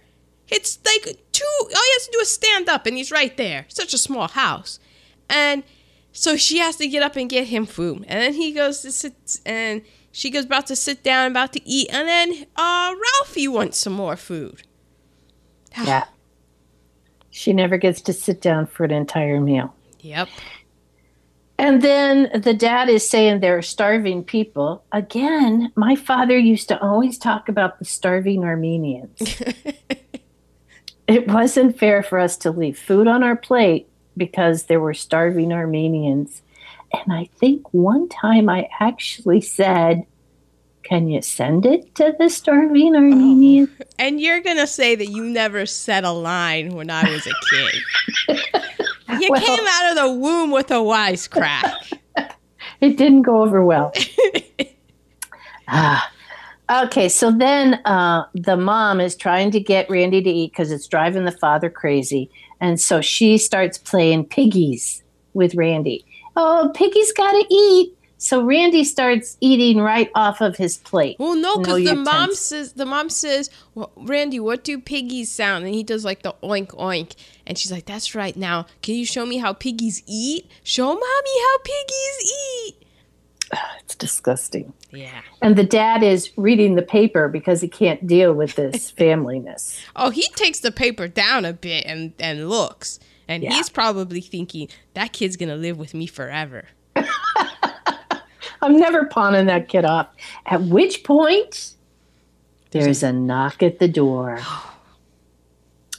[0.47, 3.65] It's like two, all he has to do is stand up and he's right there.
[3.69, 4.79] Such a small house.
[5.29, 5.63] And
[6.11, 8.05] so she has to get up and get him food.
[8.07, 11.67] And then he goes to sit, and she goes about to sit down, about to
[11.67, 11.87] eat.
[11.91, 14.63] And then uh, Ralphie wants some more food.
[15.85, 16.03] Yeah,
[17.29, 19.73] she never gets to sit down for an entire meal.
[20.01, 20.29] Yep.
[21.57, 24.83] And then the dad is saying there are starving people.
[24.91, 29.19] Again, my father used to always talk about the starving Armenians.
[31.07, 33.87] it wasn't fair for us to leave food on our plate
[34.17, 36.41] because there were starving Armenians.
[36.91, 40.07] And I think one time I actually said,
[40.83, 43.69] Can you send it to the starving Armenians?
[43.99, 47.31] And you're going to say that you never said a line when I was a
[47.49, 47.75] kid.
[49.19, 51.73] you Well- came out of the womb with a wisecrack.
[52.81, 53.93] It didn't go over well.
[55.67, 56.11] ah.
[56.83, 60.87] Okay, so then uh, the mom is trying to get Randy to eat because it's
[60.87, 62.29] driving the father crazy.
[62.59, 66.03] And so she starts playing piggies with Randy.
[66.35, 67.93] Oh, Piggy's got to eat.
[68.23, 71.15] So Randy starts eating right off of his plate.
[71.17, 72.39] Well, no, because the mom utensils.
[72.39, 76.35] says the mom says, well, "Randy, what do piggies sound?" And he does like the
[76.43, 77.15] oink oink,
[77.47, 78.37] and she's like, "That's right.
[78.37, 80.47] Now, can you show me how piggies eat?
[80.63, 81.01] Show mommy
[81.41, 82.33] how piggies
[82.67, 82.75] eat."
[83.79, 84.71] It's disgusting.
[84.91, 85.21] Yeah.
[85.41, 89.81] And the dad is reading the paper because he can't deal with this familyness.
[89.95, 93.53] Oh, he takes the paper down a bit and and looks, and Yeah.
[93.53, 96.65] he's probably thinking that kid's gonna live with me forever.
[98.61, 100.07] I'm never pawning that kid off.
[100.45, 101.73] At which point,
[102.71, 104.39] there's a knock at the door.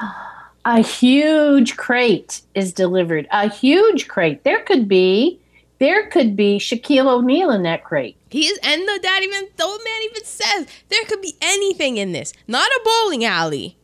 [0.65, 3.27] A huge crate is delivered.
[3.31, 4.45] A huge crate.
[4.45, 5.41] There could be,
[5.79, 8.15] there could be Shaquille O'Neal in that crate.
[8.29, 12.13] He's and the dad even the old man even says there could be anything in
[12.13, 13.75] this, not a bowling alley,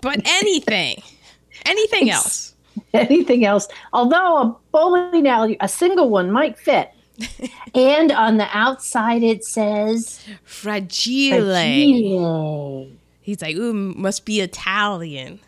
[0.00, 1.02] but anything,
[1.66, 2.54] anything else.
[2.94, 3.68] Anything else?
[3.92, 6.90] Although a bowling alley, a single one might fit.
[7.74, 11.44] And on the outside it says Fragile.
[11.46, 12.90] Fragile.
[13.20, 15.40] He's like, ooh, must be Italian.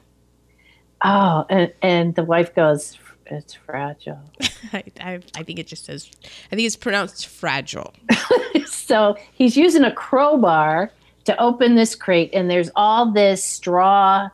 [1.03, 4.21] Oh, and, and the wife goes, it's fragile.
[4.73, 6.11] I, I, I think it just says,
[6.53, 7.95] I think it's pronounced fragile.
[8.67, 10.91] so he's using a crowbar
[11.25, 14.29] to open this crate, and there's all this straw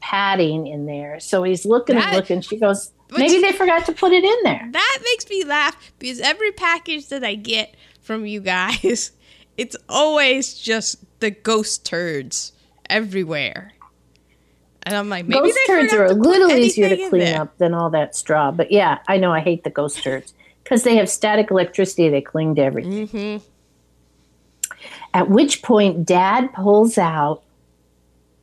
[0.00, 1.20] padding in there.
[1.20, 2.40] So he's looking That- and looking.
[2.40, 4.66] She goes, But maybe they forgot to put it in there.
[4.70, 9.12] That makes me laugh because every package that I get from you guys,
[9.56, 12.52] it's always just the ghost turds
[12.88, 13.72] everywhere.
[14.84, 17.90] And I'm like, maybe ghost turds are a little easier to clean up than all
[17.90, 18.50] that straw.
[18.50, 22.08] But yeah, I know I hate the ghost turds because they have static electricity.
[22.08, 23.08] They cling to everything.
[23.08, 23.46] Mm-hmm.
[25.14, 27.42] At which point, dad pulls out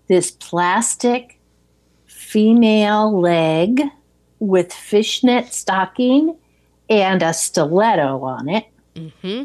[0.07, 1.39] this plastic
[2.05, 3.81] female leg
[4.39, 6.35] with fishnet stocking
[6.89, 8.65] and a stiletto on it.
[8.95, 9.43] Mm-hmm.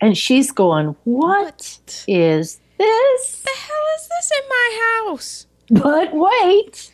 [0.00, 3.42] And she's going, What is this?
[3.42, 5.46] the hell is this in my house?
[5.70, 6.92] But wait.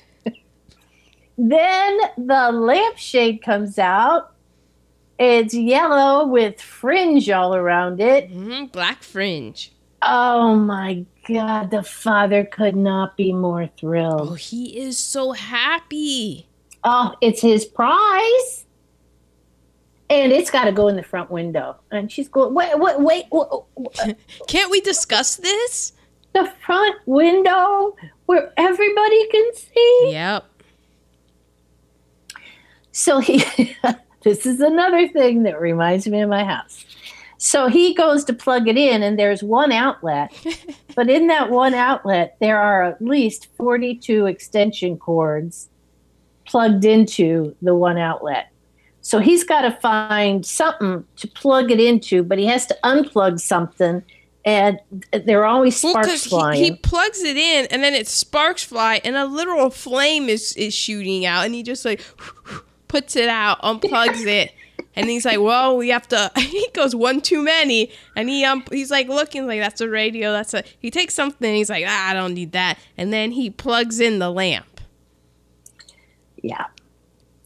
[1.39, 4.33] then the lampshade comes out.
[5.19, 8.31] It's yellow with fringe all around it.
[8.31, 9.73] hmm Black fringe.
[10.03, 14.21] Oh my God, the father could not be more thrilled.
[14.21, 14.39] Oh, thrilled.
[14.41, 16.49] he is so happy.
[16.87, 18.65] Oh, it's his prize.
[20.09, 21.77] And it's got to go in the front window.
[21.91, 25.93] And she's going, wait, wait, wait, wait, Can't we discuss this?
[26.37, 27.97] the front window
[28.27, 30.09] where everybody can see?
[30.13, 30.45] Yep.
[32.93, 33.45] So he,
[34.23, 36.85] this is another thing that reminds me of my house.
[37.39, 40.33] So he goes to plug it in, and there's one outlet.
[40.95, 45.69] but in that one outlet, there are at least 42 extension cords
[46.47, 48.51] plugged into the one outlet.
[49.03, 53.39] So he's got to find something to plug it into, but he has to unplug
[53.39, 54.03] something,
[54.45, 54.81] and
[55.25, 56.59] there are always Well, sparks 'cause flying.
[56.59, 60.53] he, he plugs it in and then it sparks fly and a literal flame is,
[60.55, 62.01] is shooting out and he just like
[62.89, 64.53] puts it out, unplugs it.
[64.99, 68.65] And he's like, "Well, we have to." He goes one too many, and he um,
[68.73, 70.33] he's like looking like that's a radio.
[70.33, 70.65] That's a.
[70.79, 71.55] He takes something.
[71.55, 74.76] He's like, ah, "I don't need that," and then he plugs in the lamp.
[76.47, 76.67] Yeah.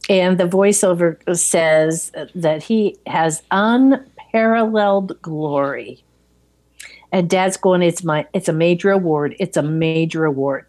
[0.09, 6.03] And the voiceover says that he has unparalleled glory.
[7.11, 9.35] And dad's going, it's my it's a major award.
[9.39, 10.65] It's a major award.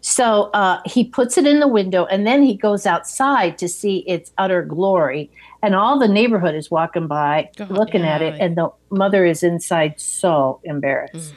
[0.00, 3.98] So uh, he puts it in the window and then he goes outside to see
[3.98, 5.30] its utter glory.
[5.62, 8.34] And all the neighborhood is walking by God, looking at it.
[8.36, 8.44] yeah.
[8.44, 11.34] And the mother is inside so embarrassed.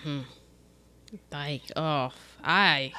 [1.31, 2.11] Like, oh,
[2.43, 2.93] I,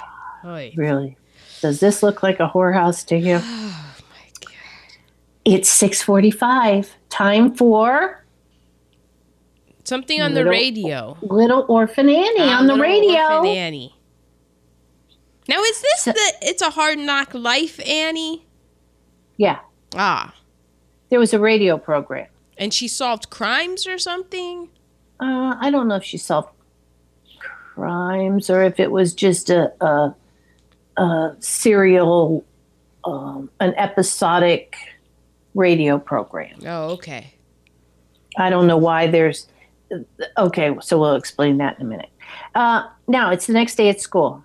[0.44, 0.72] oy.
[0.76, 1.16] Really.
[1.62, 3.37] Does this look like a whorehouse to you?
[3.42, 4.53] oh my god.
[5.44, 6.94] It's 645.
[7.09, 8.18] Time for
[9.85, 11.16] Something on the radio.
[11.22, 13.20] Little Orphan Annie Ah, on the radio.
[13.38, 13.96] Orphan Annie.
[15.48, 18.46] Now is this So- the It's a Hard Knock Life Annie?
[19.37, 19.59] Yeah,
[19.96, 20.35] Ah,
[21.11, 22.27] there was a radio program.
[22.59, 24.68] and she solved crimes or something.
[25.20, 26.51] Uh, I don't know if she solved
[27.75, 30.14] crimes or if it was just a, a,
[30.96, 32.44] a serial,
[33.05, 34.76] um, an episodic
[35.55, 36.59] radio program.
[36.66, 37.35] Oh, okay.
[38.37, 39.46] I don't know why there's.
[40.38, 42.09] Okay, so we'll explain that in a minute.
[42.55, 44.42] Uh, now it's the next day at school.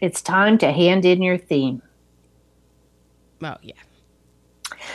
[0.00, 1.82] It's time to hand in your theme.
[3.42, 3.74] Oh yeah.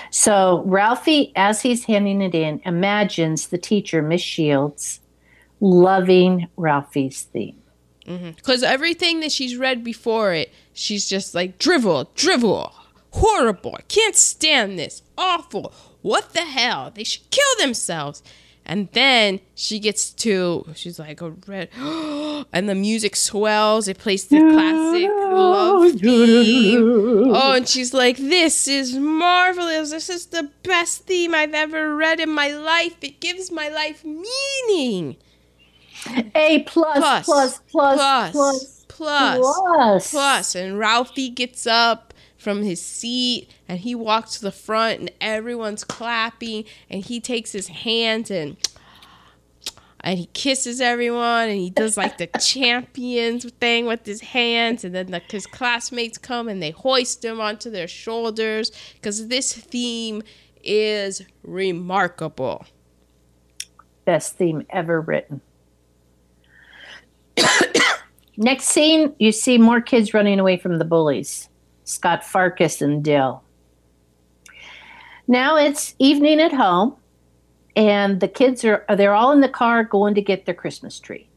[0.10, 5.00] So Ralphie, as he's handing it in, imagines the teacher, Miss Shields,
[5.60, 7.58] loving Ralphie's theme.
[8.36, 12.74] Because everything that she's read before it, she's just like drivel, drivel,
[13.12, 13.76] horrible.
[13.78, 15.04] I can't stand this.
[15.18, 15.74] Awful.
[16.02, 16.92] What the hell?
[16.94, 18.24] They should kill themselves.
[18.64, 21.70] And then she gets to, she's like a red,
[22.54, 23.88] and the music swells.
[23.88, 27.32] It plays the classic love theme.
[27.34, 29.90] Oh, and she's like, "This is marvelous.
[29.90, 32.98] This is the best theme I've ever read in my life.
[33.02, 35.18] It gives my life meaning."
[36.36, 38.71] A plus, Plus, plus, plus, plus, plus,
[39.02, 40.12] plus, plus.
[40.12, 40.56] plus.
[40.56, 45.84] And Ralphie gets up from his seat and he walks to the front and everyone's
[45.84, 48.58] clapping and he takes his hands and
[50.04, 54.96] and he kisses everyone and he does like the champions thing with his hands and
[54.96, 60.24] then the, his classmates come and they hoist him onto their shoulders because this theme
[60.64, 62.66] is remarkable
[64.06, 65.42] Best theme ever written.
[68.38, 71.50] Next scene, you see more kids running away from the bullies.
[71.84, 73.44] Scott Farkus and Dill.
[75.28, 76.96] Now it's evening at home,
[77.76, 81.28] and the kids are they're all in the car going to get their Christmas tree.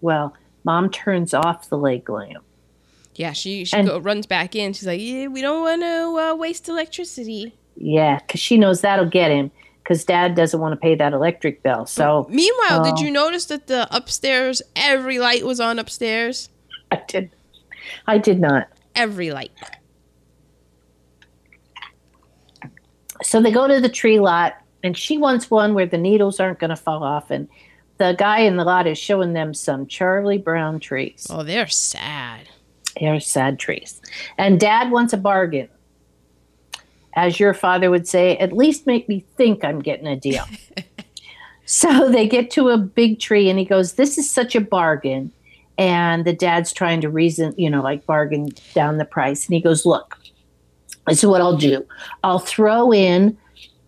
[0.00, 2.44] Well, mom turns off the leg lamp.
[3.14, 6.30] yeah she, she And- go, runs back in she's like yeah, we don't want to
[6.32, 9.50] uh, waste electricity Yeah, because she knows that'll get him.
[9.82, 11.86] Because dad doesn't want to pay that electric bill.
[11.86, 13.02] So Meanwhile, did Oh.
[13.02, 16.48] you notice that the upstairs, every light was on upstairs?
[16.90, 17.30] I did.
[18.06, 18.68] I did not.
[18.94, 19.50] Every light.
[23.22, 26.58] So they go to the tree lot, and she wants one where the needles aren't
[26.58, 27.30] going to fall off.
[27.30, 27.48] And
[27.98, 31.26] the guy in the lot is showing them some Charlie Brown trees.
[31.30, 32.48] Oh, they're sad.
[33.00, 34.00] They're sad trees.
[34.38, 35.68] And dad wants a bargain.
[37.14, 40.44] As your father would say, at least make me think I'm getting a deal.
[41.66, 45.32] so they get to a big tree, and he goes, This is such a bargain.
[45.78, 49.46] And the dad's trying to reason, you know, like bargain down the price.
[49.46, 50.18] And he goes, Look,
[51.06, 51.86] This is what I'll do.
[52.24, 53.36] I'll throw in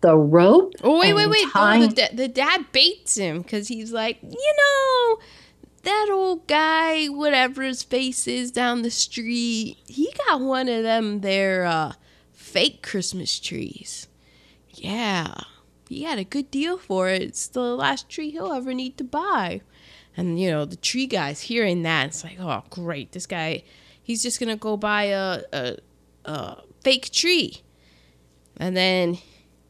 [0.01, 0.73] the rope.
[0.83, 1.47] Oh wait, wait, wait!
[1.51, 5.17] tie- No, the, da- the dad baits him because he's like, you know,
[5.83, 11.21] that old guy, whatever his face is down the street, he got one of them
[11.21, 11.93] there uh,
[12.55, 14.07] fake Christmas trees.
[14.71, 15.33] Yeah,
[15.89, 17.21] he had a good deal for it.
[17.21, 19.59] It's the last tree he'll ever need to buy.
[20.15, 22.07] And you know, the tree guy's hearing that.
[22.07, 23.11] It's like, oh, great!
[23.11, 23.63] This guy,
[24.01, 25.77] he's just gonna go buy a a,
[26.23, 27.61] a fake tree.
[28.55, 29.17] And then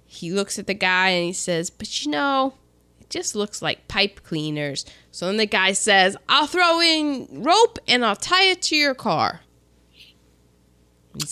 [0.05, 2.53] he looks at the guy and he says, But you know,
[3.01, 4.85] it just looks like pipe cleaners.
[5.09, 8.93] So then the guy says, I'll throw in rope and I'll tie it to your
[8.93, 9.41] car.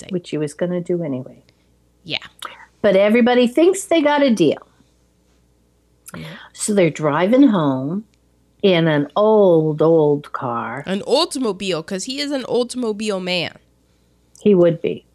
[0.09, 1.43] Which he was going to do anyway.
[2.03, 2.25] Yeah.
[2.81, 4.67] But everybody thinks they got a deal.
[6.53, 8.05] So they're driving home
[8.61, 10.83] in an old, old car.
[10.85, 13.57] An automobile, because he is an automobile man.
[14.41, 15.05] He would be.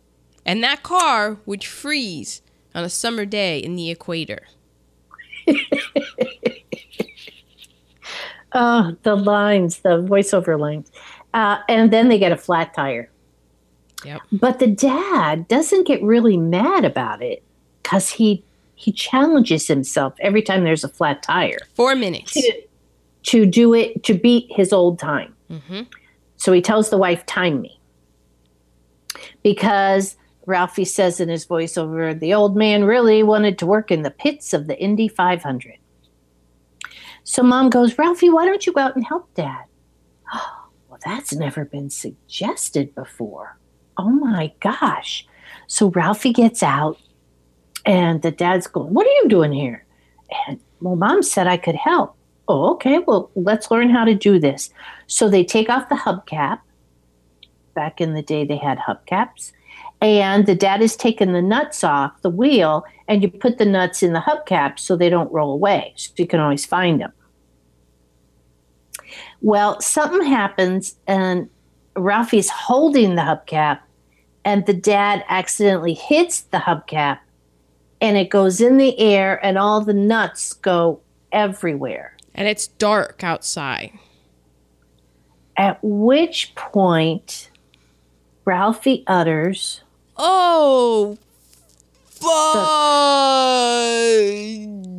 [0.44, 2.42] And that car would freeze
[2.74, 4.46] on a summer day in the equator.
[8.52, 10.90] Oh, the lines, the voiceover lines.
[11.34, 13.10] Uh, and then they get a flat tire.
[14.04, 14.20] Yep.
[14.32, 17.42] But the dad doesn't get really mad about it
[17.82, 18.44] because he
[18.76, 22.32] he challenges himself every time there's a flat tire Four minutes.
[22.32, 22.62] to,
[23.24, 25.34] to do it to beat his old time.
[25.50, 25.82] hmm
[26.36, 27.80] So he tells the wife, "Time me,"
[29.42, 34.10] because Ralphie says in his voiceover, the old man really wanted to work in the
[34.10, 35.74] pits of the Indy 500.
[37.24, 39.64] So mom goes, Ralphie, why don't you go out and help dad?
[40.88, 43.57] well, that's never been suggested before.
[43.98, 45.26] Oh my gosh.
[45.66, 46.98] So Ralphie gets out,
[47.84, 49.84] and the dad's going, What are you doing here?
[50.46, 52.14] And well, mom said I could help.
[52.46, 53.00] Oh, okay.
[53.00, 54.70] Well, let's learn how to do this.
[55.06, 56.60] So they take off the hubcap.
[57.74, 59.52] Back in the day, they had hubcaps.
[60.00, 64.02] And the dad is taking the nuts off the wheel, and you put the nuts
[64.02, 65.92] in the hubcap so they don't roll away.
[65.96, 67.12] So you can always find them.
[69.40, 71.48] Well, something happens, and
[71.96, 73.80] Ralphie's holding the hubcap,
[74.48, 77.18] and the dad accidentally hits the hubcap,
[78.00, 81.00] and it goes in the air, and all the nuts go
[81.32, 82.16] everywhere.
[82.34, 83.92] And it's dark outside.
[85.58, 87.50] At which point,
[88.46, 89.82] Ralphie utters,
[90.16, 91.18] Oh,
[92.06, 92.54] fuck.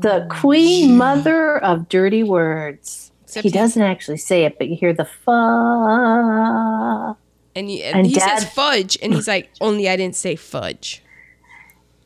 [0.03, 3.11] the queen mother of dirty words.
[3.23, 7.17] Except he doesn't actually say it, but you hear the fa.
[7.55, 11.03] And he, And he says fudge, and he's like, only I didn't say fudge.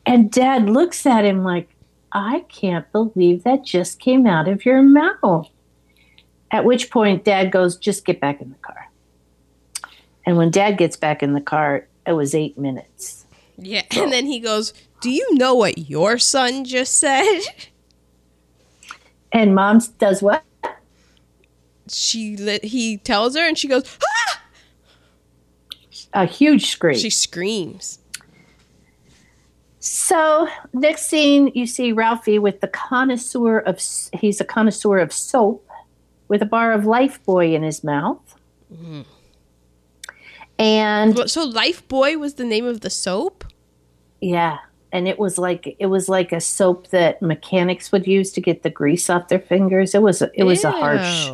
[0.06, 1.68] And dad looks at him like,
[2.12, 5.48] I can't believe that just came out of your mouth.
[6.50, 8.90] At which point, dad goes, just get back in the car.
[10.24, 13.26] And when dad gets back in the car, it was eight minutes.
[13.56, 13.82] Yeah.
[13.96, 17.40] And then he goes, Do you know what your son just said?
[19.32, 20.44] And mom does what?
[21.88, 24.13] She he tells her, and she goes, ah!
[26.14, 26.96] A huge scream.
[26.96, 27.98] She screams.
[29.80, 33.78] So next scene, you see Ralphie with the connoisseur of
[34.14, 35.68] he's a connoisseur of soap,
[36.28, 38.34] with a bar of Lifebuoy in his mouth,
[38.72, 39.02] mm-hmm.
[40.58, 43.44] and So Lifebuoy was the name of the soap?
[44.22, 44.58] yeah,
[44.90, 48.62] and it was like it was like a soap that mechanics would use to get
[48.62, 49.94] the grease off their fingers.
[49.94, 51.30] It was a, it was a harsh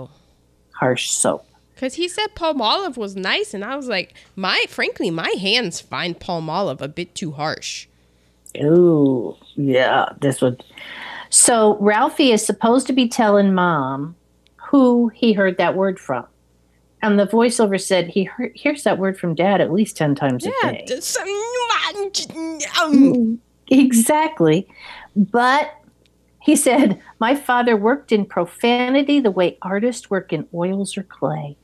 [0.72, 1.47] harsh soap.
[1.81, 6.20] Because he said Palmolive was nice, and I was like, my frankly, my hands find
[6.20, 7.87] Palmolive a bit too harsh.
[8.59, 10.62] Ooh, yeah, this would.
[11.31, 14.14] So Ralphie is supposed to be telling mom
[14.57, 16.26] who he heard that word from.
[17.01, 20.45] And the voiceover said he heard, hears that word from dad at least 10 times
[20.45, 20.85] a day.
[22.83, 24.68] um, Exactly.
[25.16, 25.72] But
[26.43, 31.57] he said, My father worked in profanity the way artists work in oils or clay,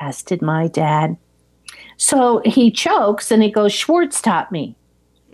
[0.00, 1.16] as did my dad.
[1.96, 4.74] So he chokes and he goes, Schwartz taught me.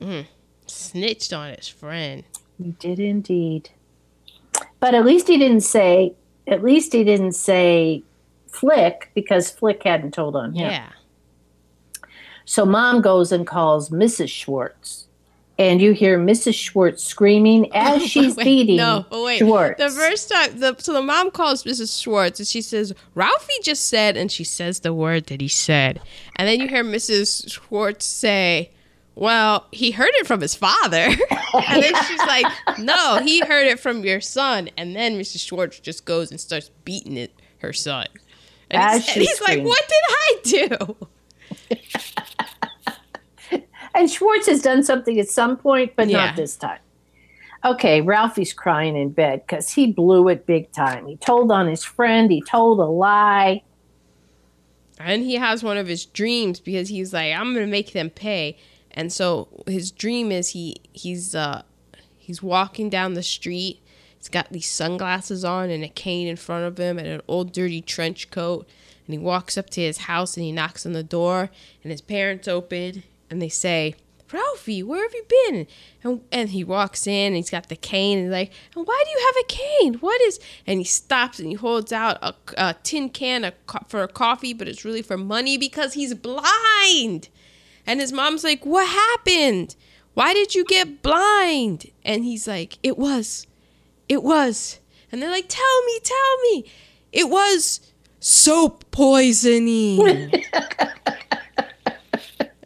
[0.00, 0.26] Mm,
[0.66, 2.24] snitched on his friend.
[2.58, 3.70] He did indeed.
[4.80, 6.14] But at least he didn't say,
[6.46, 8.02] at least he didn't say
[8.48, 10.70] Flick because Flick hadn't told on him.
[10.70, 10.88] Yeah.
[12.44, 14.28] So mom goes and calls Mrs.
[14.28, 15.05] Schwartz.
[15.58, 16.54] And you hear Mrs.
[16.54, 19.38] Schwartz screaming oh, as she's Wait, beating No, oh, wait.
[19.38, 19.78] Schwartz.
[19.78, 22.02] The first time, the, so the mom calls Mrs.
[22.02, 26.00] Schwartz and she says, Ralphie just said, and she says the word that he said.
[26.36, 27.50] And then you hear Mrs.
[27.50, 28.70] Schwartz say,
[29.14, 30.98] Well, he heard it from his father.
[31.54, 32.46] and then she's like,
[32.78, 34.68] No, he heard it from your son.
[34.76, 35.40] And then Mrs.
[35.46, 38.06] Schwartz just goes and starts beating it, her son.
[38.70, 39.62] And he's, and he's like.
[39.62, 40.96] What did I do?
[43.96, 46.26] And Schwartz has done something at some point, but Yeah.
[46.26, 46.78] not this time.
[47.64, 51.06] Okay, Ralphie's crying in bed because he blew it big time.
[51.06, 53.62] He told on his friend, he told a lie.
[55.00, 58.58] And he has one of his dreams because he's like, I'm gonna make them pay.
[58.90, 61.62] And so his dream is he he's uh
[62.18, 63.80] he's walking down the street.
[64.18, 67.52] He's got these sunglasses on and a cane in front of him and an old
[67.52, 68.68] dirty trench coat.
[69.06, 71.50] And he walks up to his house and he knocks on the door
[71.82, 73.94] and his parents open and they say,
[74.32, 75.66] Ralphie, where have you been?
[76.02, 79.10] And, and he walks in and he's got the cane and like, and why do
[79.10, 79.94] you have a cane?
[80.00, 80.40] What is?
[80.66, 84.52] And he stops and he holds out a, a tin can co- for a coffee,
[84.52, 87.28] but it's really for money because he's blind.
[87.86, 89.76] And his mom's like, what happened?
[90.14, 91.90] Why did you get blind?
[92.04, 93.46] And he's like, it was,
[94.08, 94.80] it was.
[95.12, 96.64] And they're like, tell me, tell me.
[97.12, 100.32] It was soap poisoning.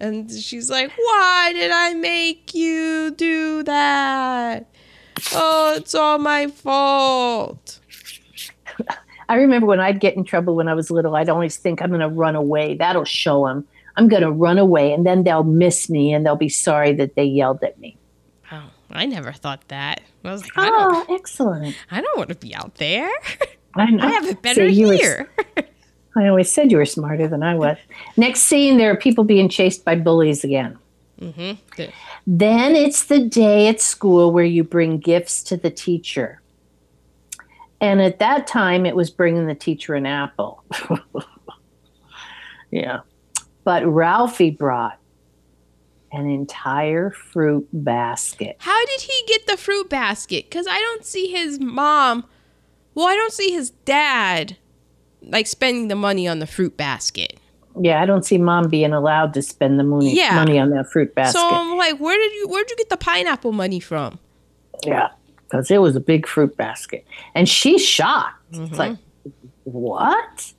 [0.01, 4.67] And she's like, Why did I make you do that?
[5.35, 7.79] Oh, it's all my fault.
[9.29, 11.91] I remember when I'd get in trouble when I was little, I'd always think I'm
[11.91, 12.75] going to run away.
[12.77, 13.67] That'll show them.
[13.97, 17.15] I'm going to run away, and then they'll miss me and they'll be sorry that
[17.17, 17.97] they yelled at me.
[18.51, 20.01] Oh, I never thought that.
[20.25, 21.77] I was like, I Oh, excellent.
[21.91, 23.11] I don't want to be out there.
[23.75, 23.97] I.
[24.01, 25.31] I have it better See, you were- here.
[26.17, 27.77] I always said you were smarter than I was.
[28.17, 30.79] Next scene, there are people being chased by bullies again.
[31.21, 31.91] mm-hmm.
[32.27, 36.41] Then it's the day at school where you bring gifts to the teacher.
[37.81, 40.65] And at that time, it was bringing the teacher an apple.
[42.71, 43.01] yeah.
[43.65, 44.99] But Ralphie brought
[46.13, 48.57] an entire fruit basket.
[48.59, 50.47] How did he get the fruit basket?
[50.51, 52.27] Because I don't see his mom.
[52.95, 54.57] Well, I don't see his dad
[55.23, 57.39] like spending the money on the fruit basket.
[57.81, 60.35] Yeah, I don't see mom being allowed to spend the money, Yeah.
[60.35, 61.39] money on that fruit basket.
[61.39, 64.19] So I'm like, where did you where did you get the pineapple money from?
[64.85, 65.11] Yeah,
[65.45, 67.07] because it was a big fruit basket.
[67.35, 68.43] And she's shocked.
[68.53, 68.97] It's like,
[69.65, 70.53] what?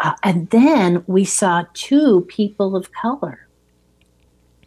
[0.00, 3.40] Uh, and then we saw two people of color.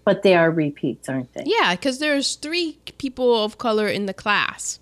[0.05, 1.43] But they are repeats, aren't they?
[1.45, 4.79] Yeah, because there's three people of color in the class.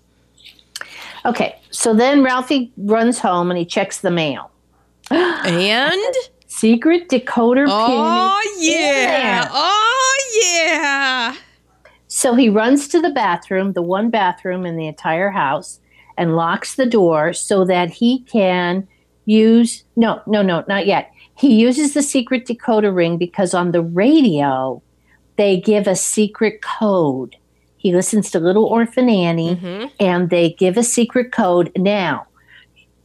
[1.26, 4.50] Okay, so then Ralphie runs home and he checks the mail.
[5.10, 6.14] And
[6.46, 8.62] Secret decoder oh pin.
[8.62, 11.36] in yeah, oh yeah.
[12.08, 15.80] So he runs to the bathroom, the one bathroom in the entire house,
[16.16, 18.88] and locks the door so that he can
[19.26, 21.10] use no, no, no, not yet.
[21.36, 24.82] He uses the secret decoder ring because on the radio
[25.36, 27.36] they give a secret code.
[27.86, 29.92] He listens to Little Orphan Annie Mhm.
[30.00, 31.70] and they give a secret code.
[31.76, 32.26] Now,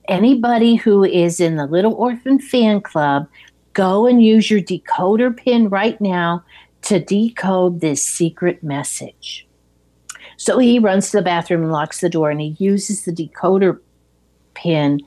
[0.07, 3.27] anybody who is in the Little Orphan fan club,
[3.73, 6.43] go and use your decoder pin right now
[6.81, 9.47] to decode this secret message.
[10.37, 13.77] So he runs to the bathroom and locks the door, and he uses the decoder
[14.55, 14.99] pin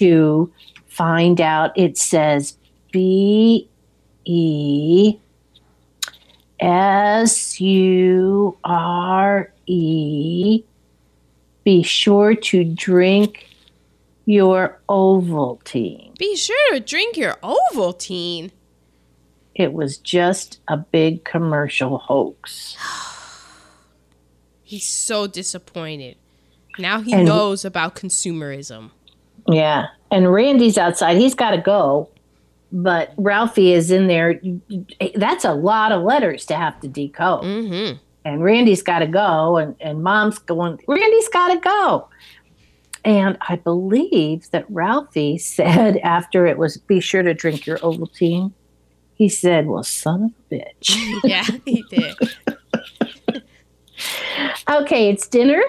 [0.00, 0.50] to
[0.88, 2.58] find out it says
[2.90, 3.68] B
[4.24, 5.16] E
[6.60, 10.62] S U R E.
[11.64, 13.48] Be sure to drink
[14.24, 16.16] your Ovaltine.
[16.18, 18.50] Be sure to drink your Ovaltine.
[19.54, 22.76] It was just a big commercial hoax.
[24.62, 26.16] He's so disappointed.
[26.78, 28.90] Now he And- knows about consumerism.
[29.48, 29.86] Yeah.
[30.10, 31.16] And Randy's outside.
[31.16, 32.10] He's got to go.
[32.72, 34.40] But Ralphie is in there.
[35.14, 37.44] That's a lot of letters to have to decode.
[37.44, 37.98] Mm-hmm.
[38.24, 39.56] And Randy's got to go.
[39.56, 42.08] And, and mom's going, Randy's got to go.
[43.04, 48.52] And I believe that Ralphie said after it was, be sure to drink your Ovaltine,
[49.14, 51.20] he said, well, son of a bitch.
[51.24, 52.14] Yeah, he did.
[54.68, 55.62] Okay, it's dinner.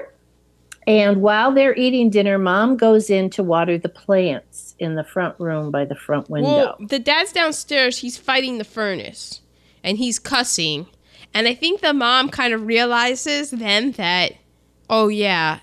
[0.88, 5.38] And while they're eating dinner, mom goes in to water the plants in the front
[5.38, 6.50] room by the front window.
[6.50, 7.98] Well, the dad's downstairs.
[7.98, 9.42] He's fighting the furnace,
[9.84, 10.88] and he's cussing.
[11.34, 14.32] And I think the mom kind of realizes then that,
[14.90, 15.60] oh yeah,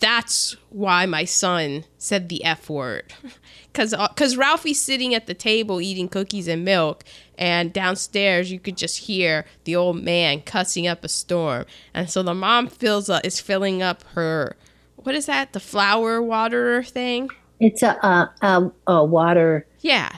[0.00, 3.14] that's why my son said the f word,
[3.72, 7.04] because because uh, Ralphie's sitting at the table eating cookies and milk,
[7.38, 11.64] and downstairs you could just hear the old man cussing up a storm,
[11.94, 14.56] and so the mom fills up uh, is filling up her.
[14.96, 15.52] What is that?
[15.54, 17.30] The flower waterer thing?
[17.60, 19.66] It's a, a, a, a water.
[19.80, 20.10] Yeah.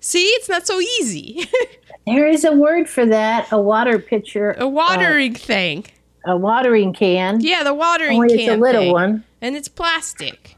[0.00, 1.44] See, it's not so easy.
[2.14, 3.48] There is a word for that.
[3.52, 4.52] A water pitcher.
[4.58, 5.84] a watering thing.
[6.24, 7.40] A watering can.
[7.40, 8.40] Yeah, the watering Only can.
[8.40, 8.92] it's a little thing.
[8.92, 9.24] one.
[9.42, 10.56] And it's plastic.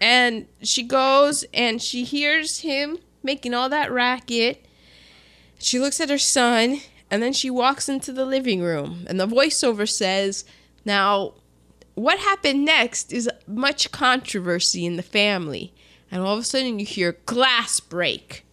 [0.00, 4.64] And she goes and she hears him making all that racket.
[5.58, 9.26] She looks at her son and then she walks into the living room and the
[9.26, 10.44] voiceover says,
[10.84, 11.34] Now,
[11.94, 15.72] what happened next is much controversy in the family.
[16.10, 18.44] And all of a sudden you hear glass break.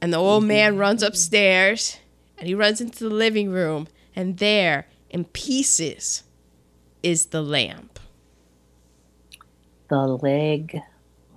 [0.00, 0.48] And the old mm-hmm.
[0.48, 1.98] man runs upstairs
[2.38, 3.88] and he runs into the living room.
[4.16, 6.24] And there, in pieces,
[7.02, 7.98] is the lamp.
[9.88, 10.80] The leg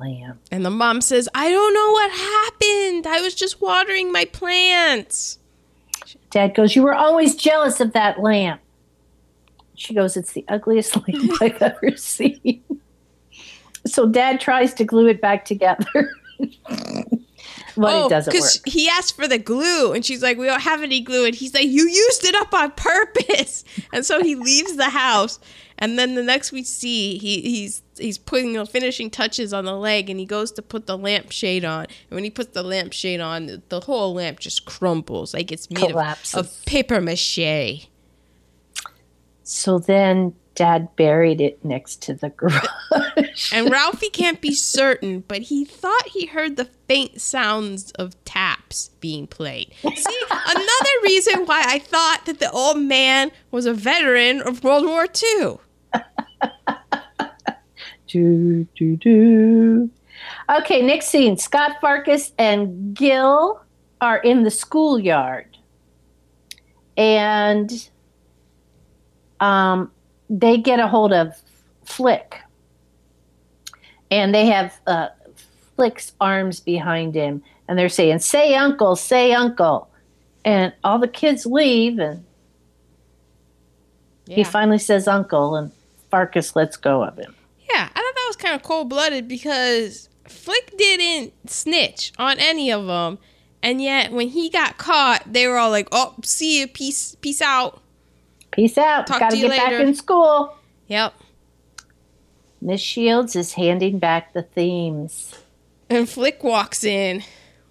[0.03, 0.39] lamp.
[0.51, 3.07] And the mom says, I don't know what happened.
[3.07, 5.39] I was just watering my plants.
[6.29, 8.61] Dad goes, You were always jealous of that lamp.
[9.75, 12.63] She goes, It's the ugliest lamp I've ever seen.
[13.85, 16.11] So dad tries to glue it back together.
[17.75, 18.51] but oh, it doesn't work.
[18.65, 21.53] He asked for the glue, and she's like, "We don't have any glue," and he's
[21.53, 25.39] like, "You used it up on purpose." And so he leaves the house,
[25.84, 29.75] and then the next we see, he he's he's putting the finishing touches on the
[29.75, 33.19] leg, and he goes to put the lampshade on, and when he puts the lampshade
[33.19, 37.89] on, the, the whole lamp just crumbles like it's made of, of paper mache.
[39.43, 43.51] So then Dad buried it next to the garage.
[43.51, 48.91] and Ralphie can't be certain, but he thought he heard the faint sounds of taps
[49.01, 49.73] being played.
[49.81, 54.86] See, another reason why I thought that the old man was a veteran of World
[54.86, 55.57] War II.
[58.07, 59.89] do, do, do.
[60.49, 63.61] Okay, next scene Scott Farkus and Gil
[64.01, 65.57] are in the schoolyard.
[66.97, 67.89] And
[69.39, 69.91] um,
[70.29, 71.35] they get a hold of
[71.83, 72.39] Flick,
[74.11, 75.09] and they have uh,
[75.75, 79.89] Flick's arms behind him, and they're saying, "Say uncle, say uncle,"
[80.45, 82.23] and all the kids leave, and
[84.27, 84.35] yeah.
[84.35, 85.71] he finally says uncle, and
[86.14, 87.36] Farkus lets go of him.
[87.70, 92.72] Yeah, I thought that was kind of cold blooded because Flick didn't snitch on any
[92.72, 93.18] of them,
[93.64, 97.41] and yet when he got caught, they were all like, "Oh, see you, peace, peace
[97.41, 97.82] out."
[98.51, 99.07] Peace out.
[99.07, 99.64] Talk Gotta get later.
[99.64, 100.55] back in school.
[100.88, 101.16] Yep.
[102.61, 105.39] Miss Shields is handing back the themes.
[105.89, 107.24] And Flick walks in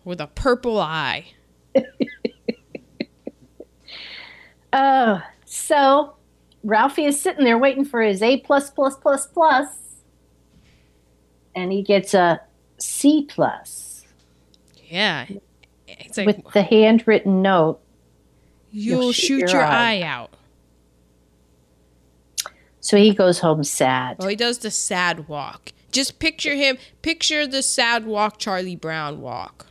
[0.05, 1.27] with a purple eye.
[4.73, 6.15] oh, so
[6.65, 9.67] Ralphie is sitting there waiting for his A plus plus plus plus,
[11.55, 12.41] and he gets a
[12.79, 14.05] C plus.
[14.89, 15.27] Yeah,
[16.17, 17.81] like, with the handwritten note.
[18.71, 19.99] You'll, you'll shoot, shoot, your, your eye.
[19.99, 20.35] eye out.
[22.81, 24.17] So he goes home sad.
[24.19, 25.73] Oh, he does the sad walk.
[25.93, 29.67] Just picture him, picture the sad walk Charlie Brown walk.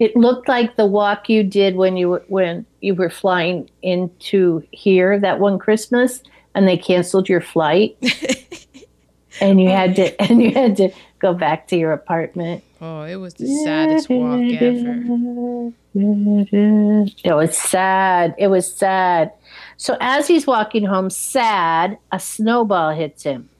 [0.00, 4.66] It looked like the walk you did when you were, when you were flying into
[4.72, 6.22] here that one Christmas
[6.54, 7.96] and they canceled your flight.
[9.40, 12.64] and you had to and you had to go back to your apartment.
[12.80, 15.72] Oh, it was the saddest walk ever.
[15.92, 18.34] It was sad.
[18.38, 19.32] It was sad.
[19.76, 23.50] So as he's walking home sad, a snowball hits him.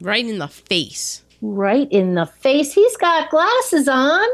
[0.00, 1.22] Right in the face.
[1.40, 2.72] Right in the face.
[2.72, 4.26] He's got glasses on.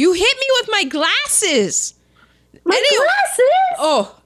[0.00, 1.92] You hit me with my glasses.
[2.64, 3.50] My glasses?
[3.78, 4.16] Oh,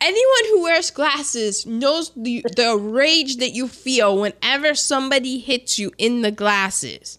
[0.00, 5.90] anyone who wears glasses knows the, the rage that you feel whenever somebody hits you
[5.98, 7.18] in the glasses.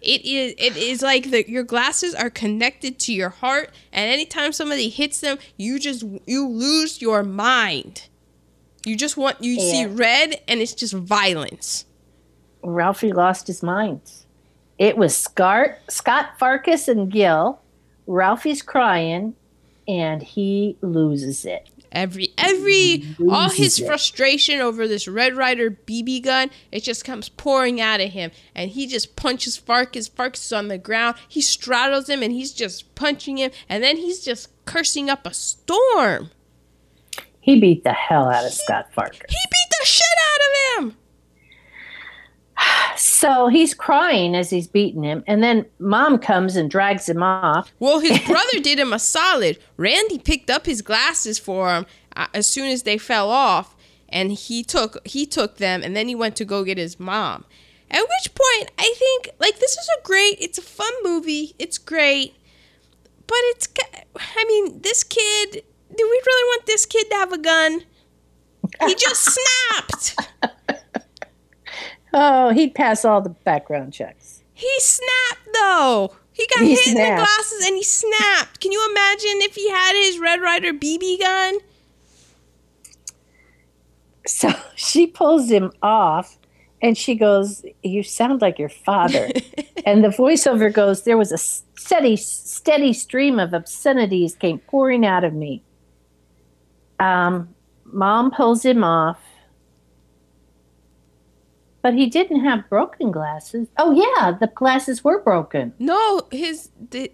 [0.00, 4.52] It is it is like the, your glasses are connected to your heart and anytime
[4.52, 8.08] somebody hits them, you just you lose your mind.
[8.84, 9.70] You just want you yeah.
[9.70, 11.84] see red and it's just violence.
[12.64, 14.00] Ralphie lost his mind.
[14.78, 17.60] It was Scott, Scott Farkus and Gil.
[18.06, 19.34] Ralphie's crying
[19.88, 21.68] and he loses it.
[21.92, 23.86] Every every all his it.
[23.86, 28.70] frustration over this Red Ryder BB gun, it just comes pouring out of him, and
[28.70, 30.10] he just punches Farkus.
[30.10, 31.16] Farkus is on the ground.
[31.28, 35.32] He straddles him, and he's just punching him, and then he's just cursing up a
[35.32, 36.30] storm.
[37.40, 39.22] He beat the hell out of Scott Farkus.
[39.28, 40.05] He beat the shit out of him.
[42.96, 47.72] So he's crying as he's beating him, and then mom comes and drags him off.
[47.78, 49.58] Well, his brother did him a solid.
[49.76, 53.76] Randy picked up his glasses for him uh, as soon as they fell off,
[54.08, 57.44] and he took he took them, and then he went to go get his mom.
[57.90, 61.78] At which point, I think like this is a great, it's a fun movie, it's
[61.78, 62.34] great,
[63.26, 63.68] but it's
[64.16, 65.62] I mean, this kid
[65.96, 67.82] do we really want this kid to have a gun?
[68.86, 69.38] He just
[69.70, 70.16] snapped.
[72.16, 74.42] Oh, he'd pass all the background checks.
[74.52, 76.16] He snapped though.
[76.32, 76.98] He got he hit snapped.
[76.98, 78.60] in the glasses and he snapped.
[78.60, 81.58] Can you imagine if he had his Red Ryder BB gun?
[84.26, 86.38] So she pulls him off
[86.82, 89.28] And she goes, You sound like your father.
[89.86, 95.24] and the voiceover goes, There was a steady, steady stream of obscenities came pouring out
[95.24, 95.62] of me.
[96.98, 97.54] Um,
[97.84, 99.18] mom pulls him off.
[101.86, 103.68] But he didn't have broken glasses.
[103.78, 105.72] Oh yeah, the glasses were broken.
[105.78, 107.12] No, his the,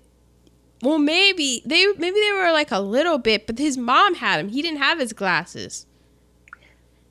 [0.80, 4.48] well maybe they maybe they were like a little bit, but his mom had him.
[4.48, 5.84] He didn't have his glasses.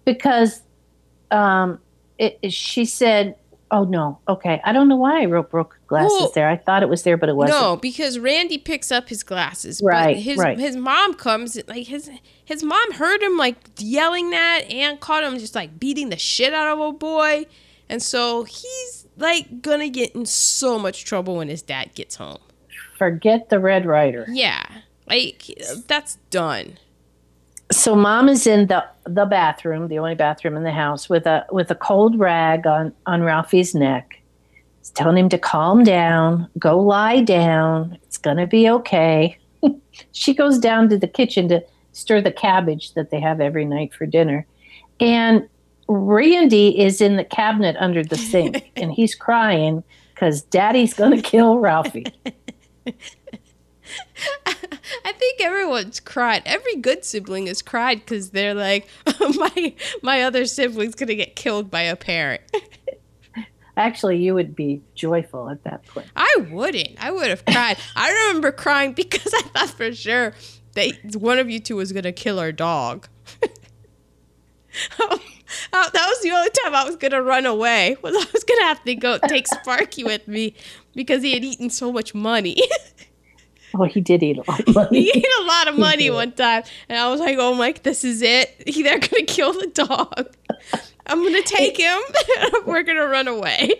[0.05, 0.63] Because
[1.29, 1.77] um
[2.17, 3.35] it, she said,
[3.71, 6.47] "Oh no, okay." I don't know why I wrote broken glasses Well, there.
[6.49, 7.59] I thought it was there, but it wasn't.
[7.59, 9.81] No, because Randy picks up his glasses.
[9.83, 10.59] Right, But his right.
[10.59, 12.09] his mom comes like his
[12.43, 16.53] his mom heard him like yelling that and caught him just like beating the shit
[16.53, 17.45] out of a boy.
[17.89, 22.39] And so he's like gonna get in so much trouble when his dad gets home.
[22.97, 24.25] Forget the Red Ryder.
[24.29, 24.63] Yeah.
[25.07, 25.51] Like
[25.87, 26.77] that's done.
[27.71, 31.45] So mom is in the the bathroom, the only bathroom in the house, with a
[31.51, 34.21] with a cold rag on on Ralphie's neck.
[34.79, 37.97] It's telling him to calm down, go lie down.
[38.03, 39.37] It's gonna be okay.
[40.11, 41.63] she goes down to the kitchen to
[41.93, 44.45] stir the cabbage that they have every night for dinner,
[44.99, 45.47] and
[45.87, 49.81] Randy is in the cabinet under the sink, and he's crying
[50.13, 52.05] because Daddy's gonna kill Ralphie.
[54.45, 56.43] I think everyone's cried.
[56.45, 58.87] Every good sibling has cried because they're like,
[59.19, 62.41] my my other sibling's gonna get killed by a parent.
[63.77, 66.07] Actually, you would be joyful at that point.
[66.15, 67.03] I wouldn't.
[67.03, 67.77] I would have cried.
[67.95, 70.33] I remember crying because I thought for sure
[70.73, 73.07] that one of you two was gonna kill our dog.
[75.73, 77.97] Uh, that was the only time I was gonna run away.
[78.01, 80.55] Was I was gonna have to go take Sparky with me
[80.95, 82.61] because he had eaten so much money.
[83.73, 85.03] Oh, he did eat a lot of money.
[85.03, 88.03] he ate a lot of money one time, and I was like, "Oh, Mike, this
[88.03, 88.63] is it.
[88.75, 90.35] They're gonna kill the dog.
[91.07, 91.99] I'm gonna take him.
[92.65, 93.71] We're gonna run away."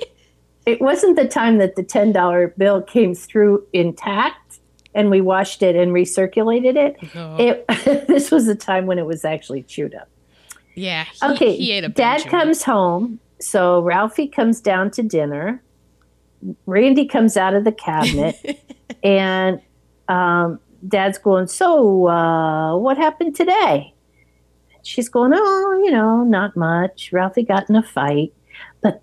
[0.66, 4.60] It wasn't the time that the $10 bill came through intact
[4.94, 6.98] and we washed it and recirculated it.
[7.02, 7.36] Uh-huh.
[7.40, 10.08] It this was the time when it was actually chewed up.
[10.76, 11.06] yeah.
[11.06, 12.28] He, Okay, He ate a Dad it.
[12.28, 15.64] comes home, so Ralphie comes down to dinner.
[16.68, 18.36] Randy comes out of the cabinet,
[19.04, 19.62] and
[20.12, 23.94] um, Dad's going, "So, uh, what happened today?"
[24.84, 27.12] She's going, "Oh, you know, not much.
[27.12, 28.34] Ralphie got in a fight,
[28.82, 29.02] but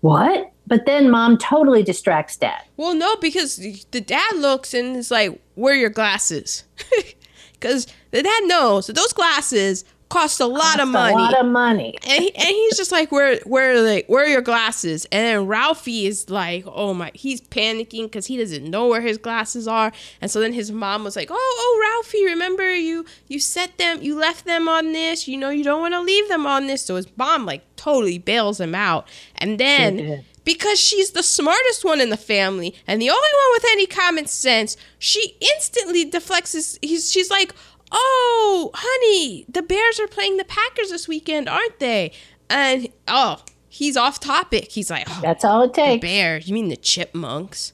[0.00, 2.62] what?" But then Mom totally distracts Dad.
[2.76, 6.64] Well, no, because the dad looks and is like, "Where are your glasses?"
[7.52, 11.12] Because the dad knows that those glasses cost a lot of money.
[11.12, 11.98] A lot of money.
[12.08, 14.04] and, he, and he's just like, where, where are they?
[14.06, 15.06] Where are your glasses?
[15.06, 19.18] And then Ralphie is like, oh my, he's panicking because he doesn't know where his
[19.18, 19.92] glasses are.
[20.20, 24.02] And so then his mom was like, oh, oh, Ralphie, remember you, you set them,
[24.02, 25.26] you left them on this.
[25.26, 26.82] You know, you don't want to leave them on this.
[26.82, 29.08] So his mom like totally bails him out.
[29.34, 33.64] And then because she's the smartest one in the family and the only one with
[33.72, 36.78] any common sense, she instantly deflects his.
[36.82, 37.52] He's, she's like,
[37.94, 42.12] "Oh, honey, the Bears are playing the Packers this weekend, aren't they?"
[42.50, 44.72] And oh, he's off topic.
[44.72, 46.02] He's like, "Oh, That's all it the takes.
[46.02, 46.48] Bears?
[46.48, 47.72] You mean the Chipmunks?"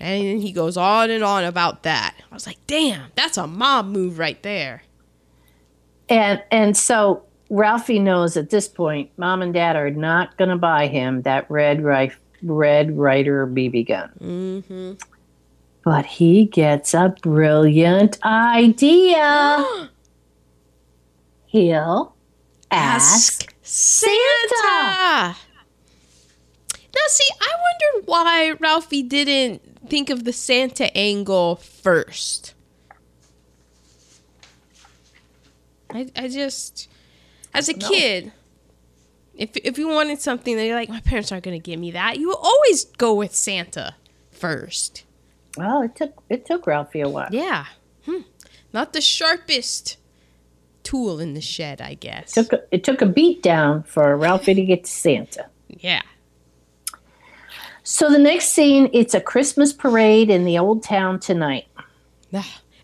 [0.00, 2.14] And then he goes on and on about that.
[2.30, 4.82] I was like, "Damn, that's a mom move right there."
[6.08, 10.56] And and so Ralphie knows at this point, Mom and Dad are not going to
[10.56, 14.10] buy him that red rif- red Ryder BB gun.
[14.20, 14.92] Mm-hmm.
[15.88, 19.64] But he gets a brilliant idea.
[21.46, 22.14] He'll
[22.70, 23.54] ask.
[23.62, 24.12] Santa.
[25.32, 25.34] Now,
[27.06, 32.52] see, I wondered why Ralphie didn't think of the Santa angle first.
[35.88, 36.90] I, I just,
[37.54, 37.88] as a No.
[37.88, 38.32] kid,
[39.34, 41.92] if if you wanted something that you're like, my parents aren't going to give me
[41.92, 43.94] that, you always go with Santa
[44.30, 45.04] first.
[45.58, 47.28] Well, it took it took Ralphie a while.
[47.30, 47.66] Yeah,
[48.04, 48.22] hmm.
[48.72, 49.96] not the sharpest
[50.82, 52.36] tool in the shed, I guess.
[52.36, 55.46] It took a, it took a beat down for Ralphie to get to Santa.
[55.68, 56.02] yeah.
[57.82, 61.68] So the next scene, it's a Christmas parade in the old town tonight.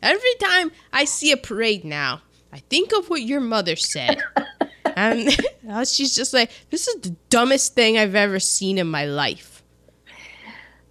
[0.04, 2.20] Every time I see a parade now,
[2.52, 4.22] I think of what your mother said.
[4.96, 5.30] and
[5.88, 9.53] she's just like, this is the dumbest thing I've ever seen in my life.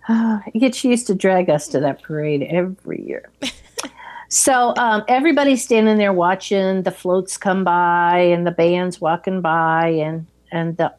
[0.53, 3.29] Yet she used to drag us to that parade every year.
[4.29, 9.87] so um, everybody's standing there watching the floats come by and the bands walking by
[9.87, 10.93] and and the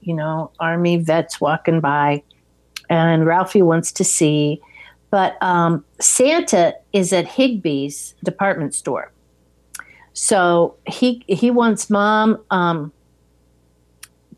[0.00, 2.22] you know army vets walking by,
[2.90, 4.60] and Ralphie wants to see,
[5.10, 9.12] but um, Santa is at Higbee's department store.
[10.12, 12.92] So he he wants mom um,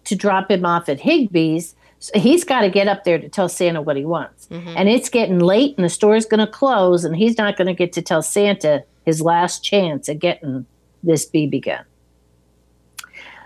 [0.05, 1.75] to drop him off at Higbee's.
[2.05, 4.47] So he's got to get up there to tell Santa what he wants.
[4.49, 4.75] Mm-hmm.
[4.77, 7.73] And it's getting late and the store's going to close and he's not going to
[7.73, 10.67] get to tell Santa his last chance at getting
[11.03, 11.83] this BB gun.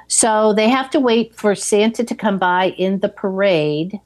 [0.09, 4.01] So they have to wait for Santa to come by in the parade.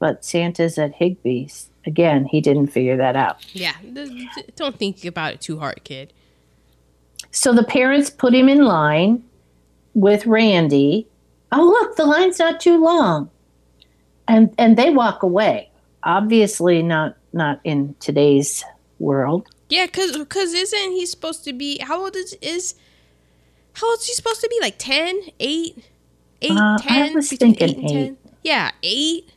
[0.00, 1.70] But Santa's at Higbee's.
[1.86, 3.46] Again, he didn't figure that out.
[3.54, 3.76] Yeah,
[4.56, 6.12] don't think about it too hard, kid.
[7.30, 9.22] So the parents put him in line
[9.94, 11.06] with Randy.
[11.52, 13.30] Oh, look, the line's not too long.
[14.28, 15.70] And and they walk away.
[16.04, 18.64] Obviously not not in today's
[18.98, 19.48] world.
[19.68, 21.78] Yeah, cause, cause isn't he supposed to be?
[21.78, 22.74] How old is is?
[23.74, 24.58] How old is he supposed to be?
[24.60, 25.84] Like 10, 8,
[26.42, 27.14] 8, Uh, I 10?
[27.14, 27.94] was between thinking and eight.
[28.06, 28.16] 10?
[28.42, 29.30] Yeah, eight.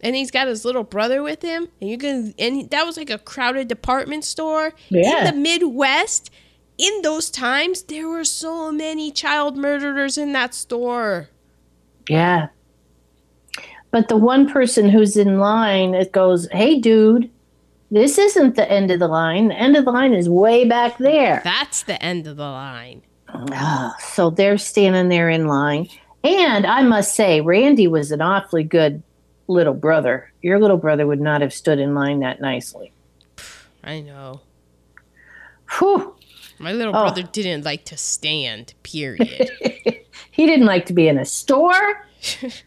[0.00, 3.10] And he's got his little brother with him, and you're gonna and that was like
[3.10, 5.28] a crowded department store Yeah.
[5.28, 6.30] in the Midwest.
[6.78, 11.28] In those times, there were so many child murderers in that store.
[12.08, 12.48] Yeah.
[13.90, 17.30] But the one person who's in line it goes, "Hey dude,
[17.90, 19.48] this isn't the end of the line.
[19.48, 23.02] The end of the line is way back there." That's the end of the line.
[23.28, 25.88] Ah, so they're standing there in line.
[26.24, 29.02] And I must say, Randy was an awfully good
[29.48, 30.30] little brother.
[30.42, 32.92] Your little brother would not have stood in line that nicely.
[33.82, 34.40] I know.
[35.78, 36.14] Whew.
[36.62, 37.02] My little Oh.
[37.02, 38.74] brother didn't like to stand.
[38.82, 39.50] Period.
[40.30, 42.06] He didn't like to be in a store.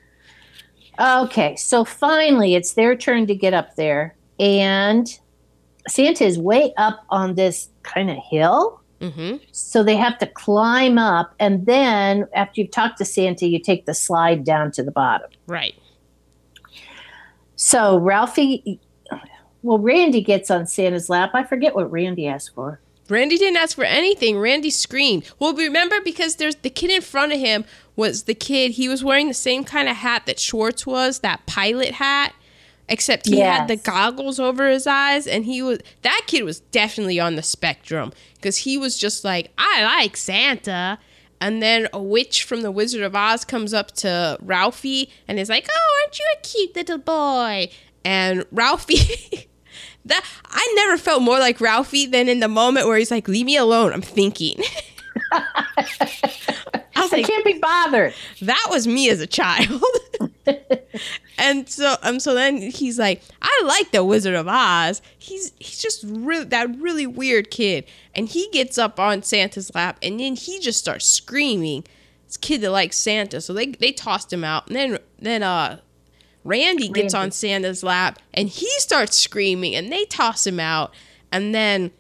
[0.99, 4.15] okay, so finally it's their turn to get up there.
[4.39, 5.07] And
[5.87, 8.81] Santa is way up on this kind of hill.
[9.01, 9.37] mm-hmm.
[9.51, 11.33] So they have to climb up.
[11.39, 15.29] And then after you've talked to Santa, you take the slide down to the bottom.
[15.47, 15.73] Right.
[17.55, 18.79] So Ralphie,
[19.63, 21.31] well, Randy gets on Santa's lap.
[21.33, 22.79] I forget what Randy asked for.
[23.09, 24.39] Randy didn't ask for anything.
[24.39, 25.29] Randy screamed.
[25.39, 28.71] Well, remember because there's the kid in front of him was the kid.
[28.71, 32.33] He was wearing the same kind of hat that Schwartz was, that pilot hat,
[32.89, 37.19] except he had the goggles over his eyes, and he was that kid was definitely
[37.19, 40.99] on the spectrum because he was just like, I like Santa.
[41.41, 45.49] And then a witch from the Wizard of Oz comes up to Ralphie and is
[45.49, 47.69] like, "Oh, aren't you a cute little boy?"
[48.05, 49.47] And Ralphie
[50.05, 53.45] That I never felt more like Ralphie than in the moment where he's like, "Leave
[53.45, 54.61] me alone." I'm thinking.
[55.31, 58.13] I was I like, can't be bothered.
[58.41, 59.83] that was me as a child.
[61.37, 65.01] and so um so then he's like, I like the Wizard of Oz.
[65.17, 67.85] He's he's just really that really weird kid.
[68.13, 71.83] And he gets up on Santa's lap and then he just starts screaming.
[72.27, 73.41] This kid that likes Santa.
[73.41, 74.67] So they they tossed him out.
[74.67, 75.79] And then then uh
[76.45, 77.25] Randy gets Randy.
[77.25, 80.93] on Santa's lap and he starts screaming and they toss him out.
[81.31, 81.91] And then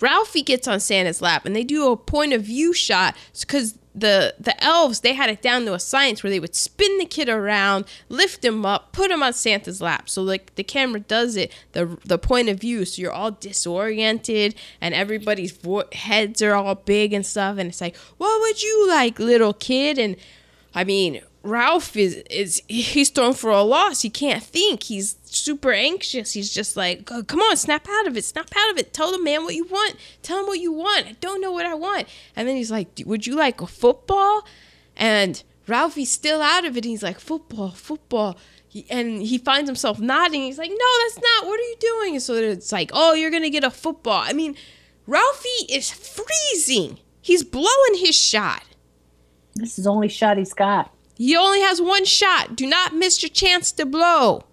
[0.00, 4.34] Ralphie gets on Santa's lap and they do a point of view shot because the
[4.38, 7.28] the elves they had it down to a science where they would spin the kid
[7.28, 10.08] around, lift him up, put him on Santa's lap.
[10.08, 14.54] So like the camera does it the the point of view, so you're all disoriented
[14.80, 18.88] and everybody's vo- heads are all big and stuff, and it's like, what would you
[18.88, 19.98] like, little kid?
[19.98, 20.16] And
[20.74, 24.02] I mean, Ralph is is he's thrown for a loss.
[24.02, 24.82] He can't think.
[24.84, 26.32] He's super anxious.
[26.32, 28.92] He's just like, "Go- come on, snap out of it, snap out of it.
[28.92, 29.96] Tell the man what you want.
[30.22, 31.06] Tell him what you want.
[31.06, 32.08] I don't know what I want.
[32.36, 34.46] And then he's like, would you like a football?
[34.96, 36.84] And Ralphie's still out of it.
[36.84, 38.36] He's like, football, football.
[38.68, 40.42] He- And he finds himself nodding.
[40.42, 41.46] He's like, no, that's not.
[41.46, 42.14] What are you doing?
[42.16, 44.22] And so it's like, oh, you're gonna get a football.
[44.26, 44.56] I mean,
[45.06, 46.98] Ralphie is freezing.
[47.22, 48.62] He's blowing his shot.
[49.54, 50.92] This is the only shot he's got.
[51.20, 52.56] He only has one shot.
[52.56, 54.44] Do not miss your chance to blow.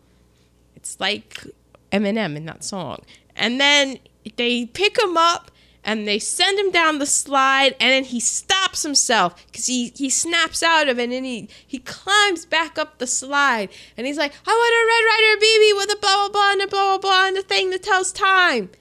[0.76, 1.46] It's like
[1.94, 3.04] Eminem in that song.
[3.38, 4.00] And then
[4.36, 5.50] they pick him up
[5.86, 10.10] and they send him down the slide and then he stops himself because he, he
[10.10, 14.34] snaps out of it and he, he climbs back up the slide and he's like,
[14.46, 16.98] I want a Red Ryder BB with a blah blah blah and a blah blah
[16.98, 18.72] blah and a thing that tells time.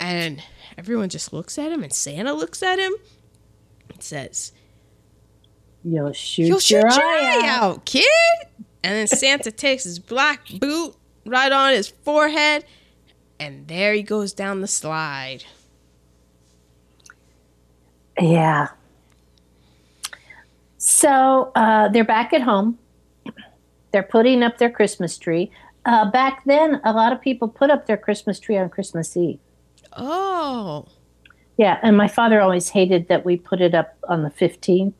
[0.00, 0.42] And
[0.78, 2.94] everyone just looks at him and Santa looks at him
[3.90, 4.52] and says,
[5.84, 7.62] You'll shoot, You'll shoot your, your eye, eye out.
[7.64, 8.04] out, kid.
[8.82, 12.64] And then Santa takes his black boot right on his forehead,
[13.40, 15.44] and there he goes down the slide.
[18.20, 18.68] Yeah.
[20.78, 22.78] So uh, they're back at home.
[23.92, 25.50] They're putting up their Christmas tree.
[25.84, 29.38] Uh, back then, a lot of people put up their Christmas tree on Christmas Eve.
[29.96, 30.86] Oh,
[31.56, 34.92] Yeah, and my father always hated that we put it up on the 15th,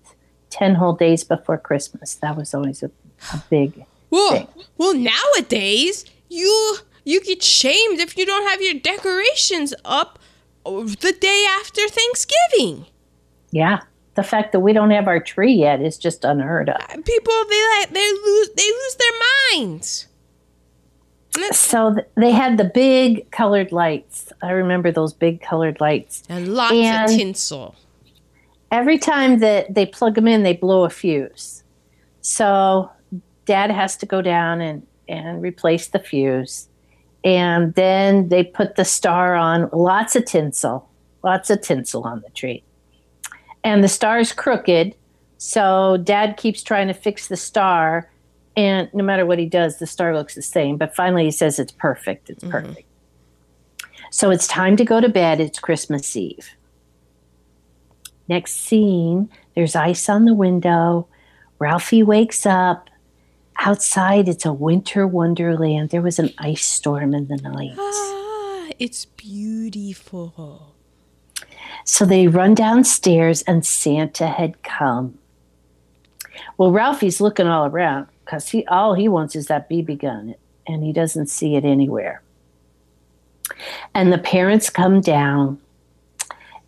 [0.51, 2.15] 10 whole days before Christmas.
[2.17, 2.91] That was always a,
[3.33, 3.85] a big.
[4.11, 4.49] well, Thing.
[4.79, 4.95] well.
[4.95, 10.19] Nowadays, you you get shamed if you don't have your decorations up
[10.65, 12.87] the day after Thanksgiving.
[13.53, 13.81] Yeah,
[14.15, 16.77] the fact that we don't have our tree yet is just unheard of.
[16.81, 20.07] Uh, people they like they lose they lose their minds.
[21.53, 24.33] So th- they had the big colored lights.
[24.41, 26.23] I remember those big colored lights.
[26.31, 27.75] And lots And- of tinsel.
[28.71, 31.63] Every time that they plug them in, they blow a fuse.
[32.21, 32.91] So
[33.45, 36.69] dad has to go down and, and replace the fuse.
[37.25, 40.89] And then they put the star on, lots of tinsel,
[41.23, 42.63] lots of tinsel on the tree.
[43.65, 44.95] And the star's crooked.
[45.39, 48.11] So dad keeps trying to fix the star.
[48.57, 50.77] And no matter what he does, the star looks the same.
[50.77, 52.31] But finally, he says it's perfect.
[52.31, 52.51] It's mm-hmm.
[52.51, 52.89] perfect.
[54.11, 55.41] So it's time to go to bed.
[55.41, 56.49] It's Christmas Eve.
[58.29, 61.09] Next scene, there's ice on the window.
[61.59, 62.91] Ralphie wakes up.
[63.59, 65.91] Outside, it's a winter wonderland.
[65.91, 67.75] There was an ice storm in the night.
[67.79, 70.75] Ah, it's beautiful.
[71.85, 75.19] So they run downstairs, and Santa had come.
[76.59, 80.35] Well, Ralphie's looking all around because he all he wants is that BB gun,
[80.67, 82.23] and he doesn't see it anywhere.
[83.95, 85.61] And the parents come down,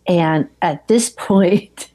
[0.09, 1.89] and at this point,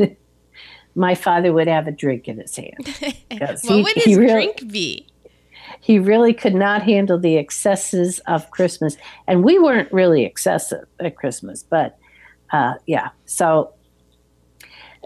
[0.95, 2.89] my father would have a drink in his hand.
[3.41, 5.07] What he- would his really- drink be?
[5.81, 8.97] he really could not handle the excesses of Christmas.
[9.27, 11.99] And we weren't really excessive at Christmas, but
[12.53, 13.11] uh, yeah.
[13.27, 13.75] So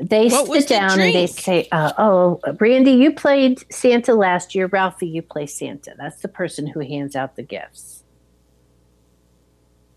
[0.00, 4.54] they What sit the down and they say, uh, Oh, Brandy, you played Santa last
[4.54, 4.66] year.
[4.66, 5.94] Ralphie, you play Santa.
[5.98, 7.97] That's the person who hands out the gifts.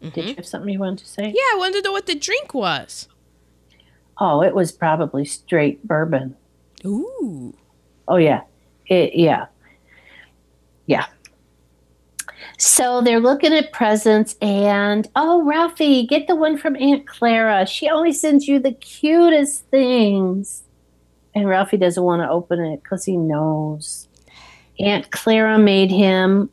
[0.01, 1.23] Did you have something you wanted to say?
[1.23, 1.35] Mm-hmm.
[1.35, 3.07] Yeah, I wanted to know what the drink was.
[4.17, 6.35] Oh, it was probably straight bourbon.
[6.85, 7.55] Ooh.
[8.07, 8.41] Oh yeah,
[8.87, 9.45] it yeah,
[10.85, 11.05] yeah.
[12.57, 17.65] So they're looking at presents, and oh, Ralphie, get the one from Aunt Clara.
[17.65, 20.63] She always sends you the cutest things.
[21.33, 24.07] And Ralphie doesn't want to open it because he knows
[24.79, 26.49] Aunt Clara made him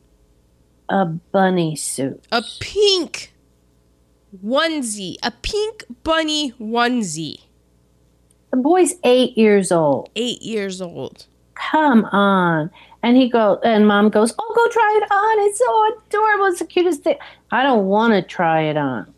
[0.87, 2.23] a bunny suit.
[2.31, 3.33] A pink
[4.43, 5.15] onesie.
[5.23, 7.43] A pink bunny onesie.
[8.51, 10.09] The boy's eight years old.
[10.15, 11.25] Eight years old.
[11.53, 12.71] come on.
[13.01, 15.47] And he goes, and mom goes, Oh, go try it on.
[15.47, 16.45] It's so adorable.
[16.45, 17.17] It's the cutest thing.
[17.51, 19.13] I don't want to try it on.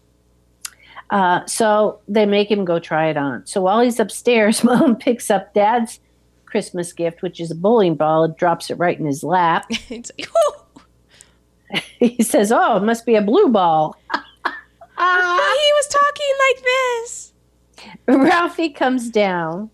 [1.10, 3.46] Uh, so they make him go try it on.
[3.46, 6.00] So while he's upstairs, mom picks up dad's
[6.46, 9.66] Christmas gift, which is a bowling ball, and drops it right in his lap.
[9.90, 13.96] it's like, he says, Oh, it must be a blue ball.
[15.02, 17.34] Ah, he was talking like this.
[18.08, 19.70] Ralphie comes down.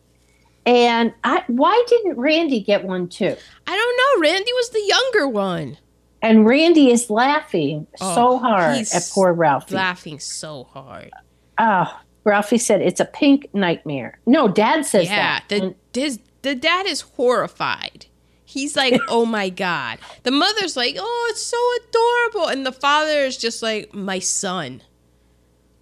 [0.66, 3.36] And I, why didn't Randy get one too?
[3.68, 4.30] I don't know.
[4.30, 5.78] Randy was the younger one.
[6.22, 9.76] And Randy is laughing Oh, so hard at poor Ralphie.
[9.76, 11.12] Laughing so hard.
[11.58, 14.20] Oh, Ralphie said it's a pink nightmare.
[14.26, 15.46] No, Dad says yeah, that.
[15.50, 18.08] the And- his, the dad is horrified.
[18.44, 23.20] He's like, "Oh my god." The mother's like, "Oh, it's so adorable," and the father
[23.20, 24.82] is just like, "My son.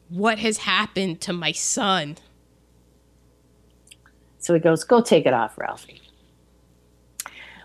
[0.10, 2.18] What has happened to my son?"
[4.40, 6.02] so he goes, "Go take it off, Ralphie."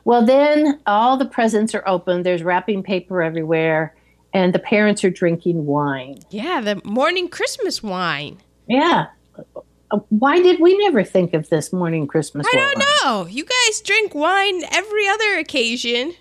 [0.05, 2.22] Well, then all the presents are open.
[2.22, 3.95] There's wrapping paper everywhere,
[4.32, 6.20] and the parents are drinking wine.
[6.30, 8.38] Yeah, the morning Christmas wine.
[8.66, 9.07] Yeah.
[10.09, 12.47] Why did we never think of this morning Christmas?
[12.51, 12.74] I wine?
[12.74, 13.26] don't know.
[13.26, 16.14] You guys drink wine every other occasion,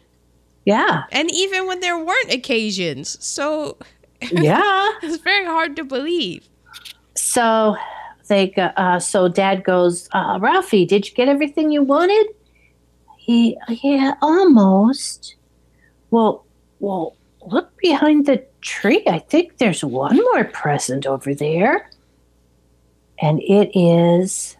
[0.65, 3.17] Yeah, and even when there weren't occasions.
[3.24, 3.78] So
[4.22, 4.91] yeah.
[5.03, 6.47] it's very hard to believe.
[7.15, 7.76] so
[8.28, 12.28] they go, uh, so Dad goes, uh, Ralphie, did you get everything you wanted?
[13.17, 15.36] He, yeah, almost.
[16.11, 16.45] Well,
[16.80, 17.15] well,
[17.45, 19.03] look behind the tree.
[19.07, 21.89] I think there's one more present over there,
[23.20, 24.55] and it is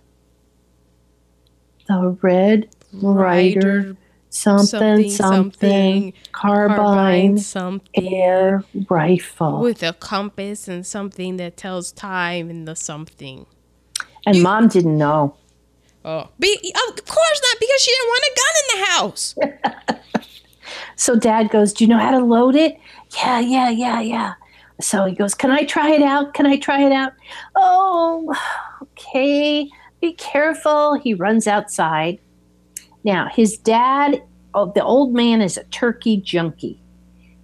[1.88, 3.96] the Red Ryder
[4.30, 8.14] something something, something, carbine, carbine, something.
[8.14, 9.60] air rifle.
[9.60, 13.46] with a compass and something that tells time and the something.
[14.26, 15.36] and Mom didn't know.
[16.06, 19.36] Oh, Be, of course not, because she didn't want a gun in the house.
[20.96, 22.78] So dad goes, Do you know how to load it?
[23.16, 24.34] Yeah, yeah, yeah, yeah.
[24.82, 26.34] So he goes, Can I try it out?
[26.34, 27.14] Can I try it out?
[27.56, 28.36] Oh,
[28.82, 29.70] okay.
[30.02, 30.96] Be careful.
[30.96, 32.20] He runs outside.
[33.04, 34.22] Now, his dad,
[34.54, 36.82] oh, the old man is a turkey junkie.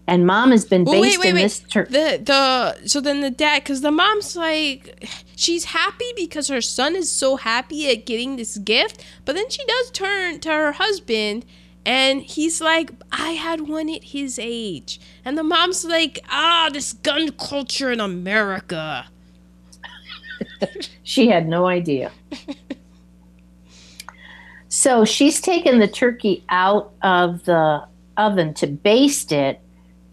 [0.08, 1.42] And mom has been Well, based wait, wait, in wait.
[1.44, 1.94] this turkey.
[1.94, 6.96] The the so then the dad, because the mom's like, she's happy because her son
[6.96, 11.46] is so happy at getting this gift, but then she does turn to her husband.
[11.88, 15.00] And he's like, I had one at his age.
[15.24, 19.06] And the mom's like, ah, this gun culture in America.
[21.04, 22.12] She had no idea.
[24.76, 29.62] So she's taken the turkey out of the oven to baste it,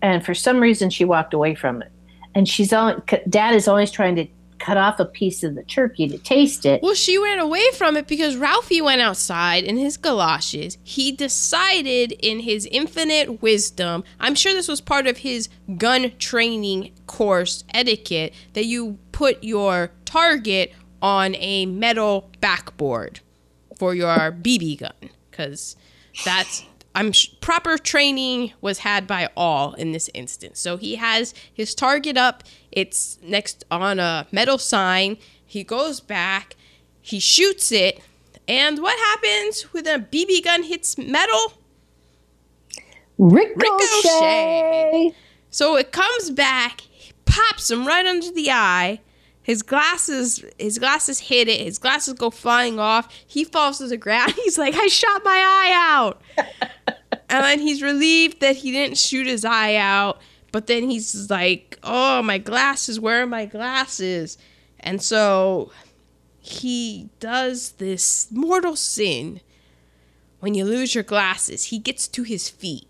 [0.03, 1.91] and for some reason she walked away from it.
[2.37, 3.03] And she's on.
[3.29, 4.27] Dad is always trying to
[4.61, 6.81] cut off a piece of the turkey to taste it.
[6.81, 10.79] Well, she ran away from it because Ralphie went outside in his galoshes.
[10.85, 16.93] He decided, in his infinite wisdom, I'm sure this was part of his gun training
[17.09, 23.19] course etiquette, that you put your target on a metal backboard
[23.83, 25.75] for your BB gun because
[26.25, 26.65] that's
[26.95, 30.61] I'm sh- proper training was had by all in this instance.
[30.61, 32.45] So he has his target up.
[32.71, 35.17] It's next on a metal sign.
[35.45, 36.55] He goes back.
[37.01, 38.01] He shoots it.
[38.47, 41.55] And what happens when a BB gun hits metal?
[43.19, 43.57] Ricochet.
[43.57, 45.15] Ricochet.
[45.51, 46.83] So it comes back,
[47.25, 49.01] pops him right under the eye,
[49.43, 51.61] his glasses, his glasses hit it.
[51.61, 53.13] His glasses go flying off.
[53.27, 54.33] He falls to the ground.
[54.45, 56.23] He's like, "I shot my eye out,"
[57.29, 60.21] and then he's relieved that he didn't shoot his eye out.
[60.53, 63.01] But then he's like, "Oh, my glasses!
[63.01, 64.39] Where are my glasses?"
[64.79, 65.73] And so
[66.39, 69.41] he does this mortal sin.
[70.41, 72.89] When you lose your glasses, he gets to his feet.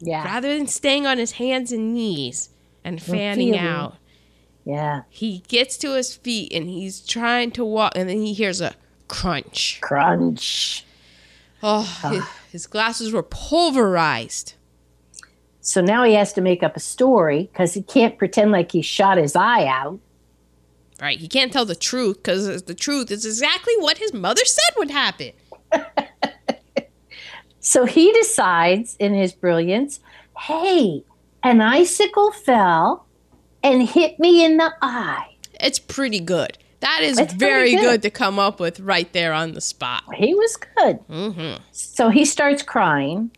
[0.00, 0.22] Yeah.
[0.24, 2.50] Rather than staying on his hands and knees
[2.84, 3.97] and fanning out
[4.68, 5.02] yeah.
[5.08, 8.74] He gets to his feet and he's trying to walk, and then he hears a
[9.08, 9.78] crunch.
[9.80, 10.84] Crunch.
[11.62, 14.52] Oh, his, his glasses were pulverized.
[15.62, 18.82] So now he has to make up a story because he can't pretend like he
[18.82, 20.00] shot his eye out.
[21.00, 21.18] Right.
[21.18, 24.90] He can't tell the truth because the truth is exactly what his mother said would
[24.90, 25.32] happen.
[27.60, 30.00] so he decides in his brilliance
[30.38, 31.04] hey,
[31.42, 33.07] an icicle fell
[33.72, 35.34] and hit me in the eye.
[35.60, 36.56] It's pretty good.
[36.80, 37.82] That is it's very good.
[37.82, 38.02] good.
[38.02, 40.04] to come up with right there on the spot.
[40.14, 41.00] He was good.
[41.08, 41.62] Mm-hmm.
[41.72, 43.30] So he starts crying.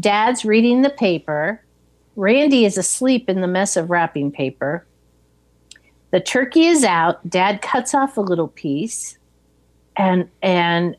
[0.00, 1.62] Dad's reading the paper.
[2.16, 4.84] Randy is asleep in the mess of wrapping paper.
[6.10, 7.26] The turkey is out.
[7.28, 9.16] Dad cuts off a little piece,
[9.96, 10.96] and and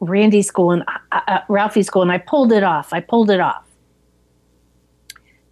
[0.00, 0.82] Randy's going.
[0.82, 2.10] Uh, uh, Ralphie's going.
[2.10, 2.92] I pulled it off.
[2.92, 3.64] I pulled it off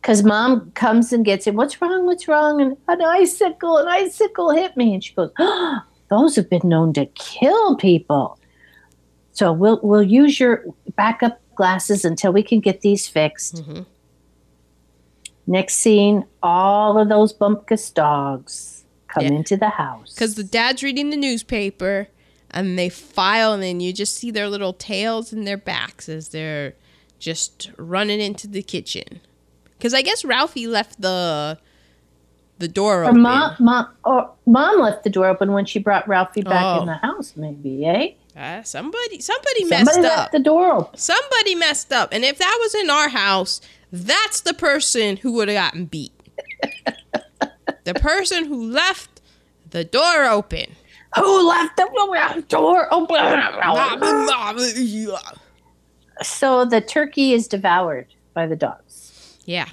[0.01, 1.57] because mom comes and gets him.
[1.57, 2.07] What's wrong?
[2.07, 2.61] What's wrong?
[2.61, 4.94] And an icicle, an icicle hit me.
[4.94, 8.38] And she goes, oh, those have been known to kill people.
[9.32, 10.64] So we'll we'll use your
[10.96, 13.57] backup glasses until we can get these fixed.
[13.57, 13.82] Mm-hmm.
[15.46, 19.32] Next scene, all of those Bumpus dogs come yeah.
[19.32, 22.09] into the house because the dad's reading the newspaper
[22.51, 26.28] and they file and then you just see their little tails and their backs as
[26.28, 26.74] they're
[27.18, 29.20] just running into the kitchen.
[29.81, 31.59] Because I guess Ralphie left the
[32.59, 33.22] the door open.
[33.22, 36.81] Mom, mom, or mom left the door open when she brought Ralphie back oh.
[36.83, 37.33] in the house.
[37.35, 38.11] Maybe, eh?
[38.37, 40.18] Uh, somebody, somebody messed somebody up.
[40.18, 40.99] Left the door open.
[40.99, 45.49] Somebody messed up, and if that was in our house, that's the person who would
[45.49, 46.12] have gotten beat.
[47.85, 49.22] the person who left
[49.70, 50.66] the door open.
[51.16, 51.89] Who left the
[52.49, 53.16] door open?
[56.23, 58.90] so the turkey is devoured by the dogs.
[59.51, 59.66] Yeah.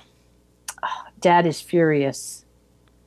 [0.81, 2.43] Oh, Dad is furious.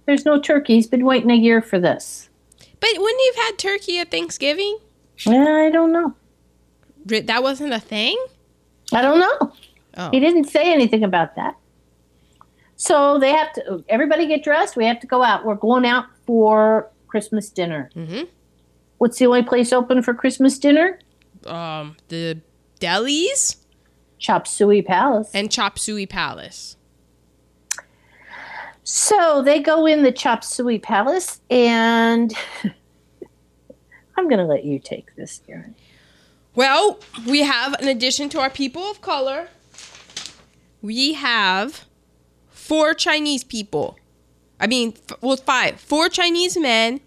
[0.06, 0.74] There's no turkey.
[0.74, 2.30] He's been waiting a year for this.
[2.78, 4.78] But wouldn't you've had turkey at Thanksgiving?
[5.26, 6.14] I don't know.
[7.06, 8.16] That wasn't a thing?
[8.92, 9.52] I don't know.
[9.96, 10.10] Oh.
[10.12, 11.56] He didn't say anything about that.
[12.76, 14.76] So they have to, everybody get dressed.
[14.76, 15.44] We have to go out.
[15.44, 17.90] We're going out for Christmas dinner.
[17.96, 18.26] Mm-hmm.
[18.98, 21.00] What's the only place open for Christmas dinner?
[21.46, 22.40] Um, the
[22.78, 23.56] delis.
[24.20, 25.30] Chop Suey Palace.
[25.34, 26.76] And Chop Suey Palace.
[28.84, 32.32] So they go in the Chop Suey Palace, and
[34.16, 35.74] I'm going to let you take this, Erin.
[36.54, 39.48] Well, we have, in addition to our people of color,
[40.82, 41.84] we have
[42.48, 43.98] four Chinese people.
[44.58, 45.80] I mean, well, five.
[45.80, 47.00] Four Chinese men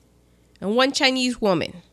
[0.59, 1.83] and one Chinese woman.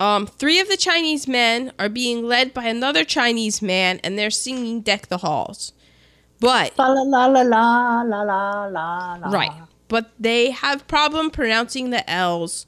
[0.00, 4.30] Um, three of the Chinese men are being led by another Chinese man, and they're
[4.30, 5.72] singing "Deck the Halls."
[6.40, 9.30] But la la la la la la la.
[9.30, 9.50] Right,
[9.88, 12.66] but they have problem pronouncing the L's,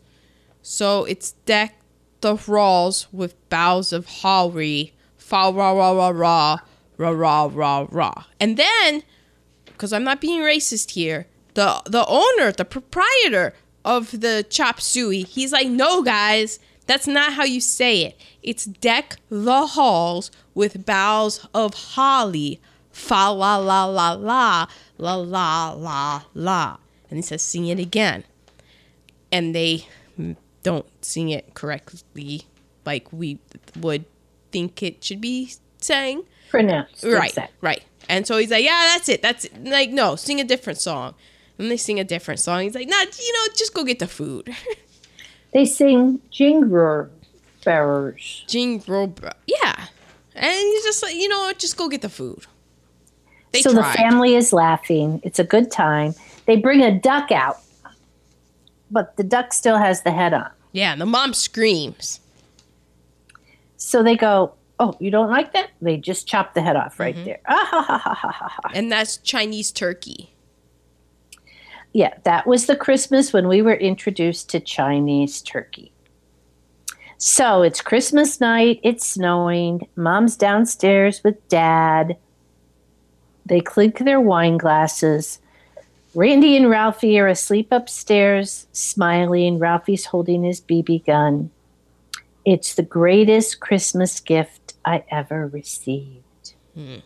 [0.61, 1.81] so it's "Deck
[2.21, 6.59] the Halls" with bows of holly, fa ra ra ra ra
[6.99, 9.05] ra ra ra ra, and then,
[9.67, 13.55] because I'm not being racist here, the the owner, the proprietor
[13.85, 16.59] of the chop suey, he's like, "No, guys."
[16.91, 18.21] That's not how you say it.
[18.43, 22.61] It's deck the halls with boughs of holly.
[22.91, 24.67] Fa la la la la,
[24.99, 26.79] la la la la.
[27.09, 28.25] And he says, sing it again.
[29.31, 29.87] And they
[30.65, 32.43] don't sing it correctly
[32.85, 33.39] like we
[33.79, 34.05] would
[34.51, 36.25] think it should be sang.
[36.49, 37.05] Pronounced.
[37.05, 37.85] Right, right.
[38.09, 39.23] And so he's like, yeah, that's it.
[39.23, 39.63] That's it.
[39.63, 41.15] Like, no, sing a different song.
[41.57, 42.63] And they sing a different song.
[42.63, 44.53] He's like, nah, you know, just go get the food.
[45.53, 47.09] They sing jingle
[47.65, 48.45] bearers.
[48.47, 49.15] Jingle,
[49.47, 49.87] yeah.
[50.35, 52.47] And you just like, you know what, just go get the food.
[53.53, 53.93] They so tried.
[53.93, 55.21] the family is laughing.
[55.25, 56.15] It's a good time.
[56.47, 57.59] They bring a duck out,
[58.91, 60.51] but the duck still has the head on.
[60.73, 62.21] yeah, and the mom screams.
[63.77, 67.15] So they go, "Oh, you don't like that?" They just chop the head off right
[67.15, 67.25] Mm-hmm.
[67.25, 67.41] there.
[67.49, 68.71] Ah, ha, ha, ha, ha, ha, ha.
[68.73, 70.33] And that's Chinese turkey.
[71.93, 75.93] Yeah, that was the Christmas when we were introduced to Chinese turkey.
[77.19, 78.81] So it's Christmas night.
[78.83, 79.89] It's snowing.
[79.97, 82.17] Mom's downstairs with dad.
[83.45, 85.41] They clink their wine glasses.
[86.15, 89.59] Randy and Ralphie are asleep upstairs, smiling.
[89.59, 91.51] Ralphie's holding his BB gun.
[92.45, 96.55] It's the greatest Christmas gift I ever received.
[96.75, 96.97] Hmm.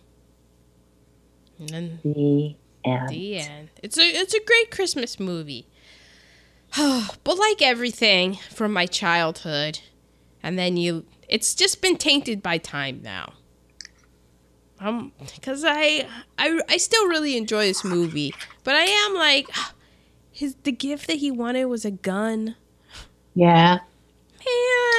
[1.59, 3.09] And then The end.
[3.09, 3.71] the end.
[3.83, 5.67] It's a it's a great Christmas movie.
[6.77, 9.81] but like everything from my childhood,
[10.43, 13.35] and then you it's just been tainted by time now.
[14.81, 15.13] Um
[15.43, 16.07] cuz I
[16.39, 18.35] I I still really enjoy this movie,
[18.65, 19.49] but I am like
[20.33, 22.57] his the gift that he wanted was a gun.
[23.35, 23.79] Yeah.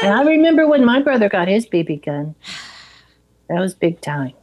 [0.01, 2.35] And Man, I remember when my brother got his BB gun.
[3.47, 4.33] That was big time.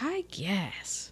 [0.00, 1.03] I guess.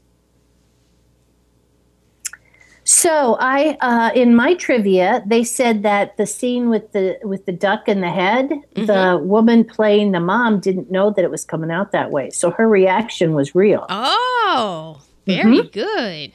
[2.95, 7.53] So I, uh, in my trivia, they said that the scene with the with the
[7.53, 11.71] duck in the head, the woman playing the mom didn't know that it was coming
[11.71, 13.87] out that way, so her reaction was real.
[13.89, 16.33] Oh, very good.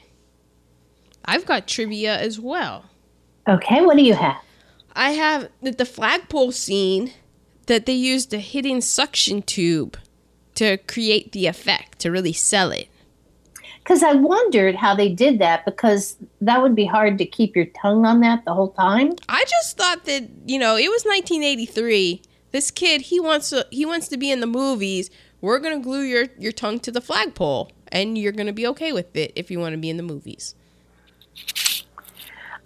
[1.24, 2.86] I've got trivia as well.
[3.48, 4.42] Okay, what do you have?
[4.96, 7.12] I have the, the flagpole scene
[7.66, 9.96] that they used a hidden suction tube
[10.56, 12.88] to create the effect to really sell it.
[13.88, 17.64] Because I wondered how they did that because that would be hard to keep your
[17.80, 19.14] tongue on that the whole time.
[19.30, 22.20] I just thought that you know it was 1983.
[22.50, 25.08] This kid he wants to he wants to be in the movies.
[25.40, 29.16] We're gonna glue your your tongue to the flagpole, and you're gonna be okay with
[29.16, 30.54] it if you want to be in the movies.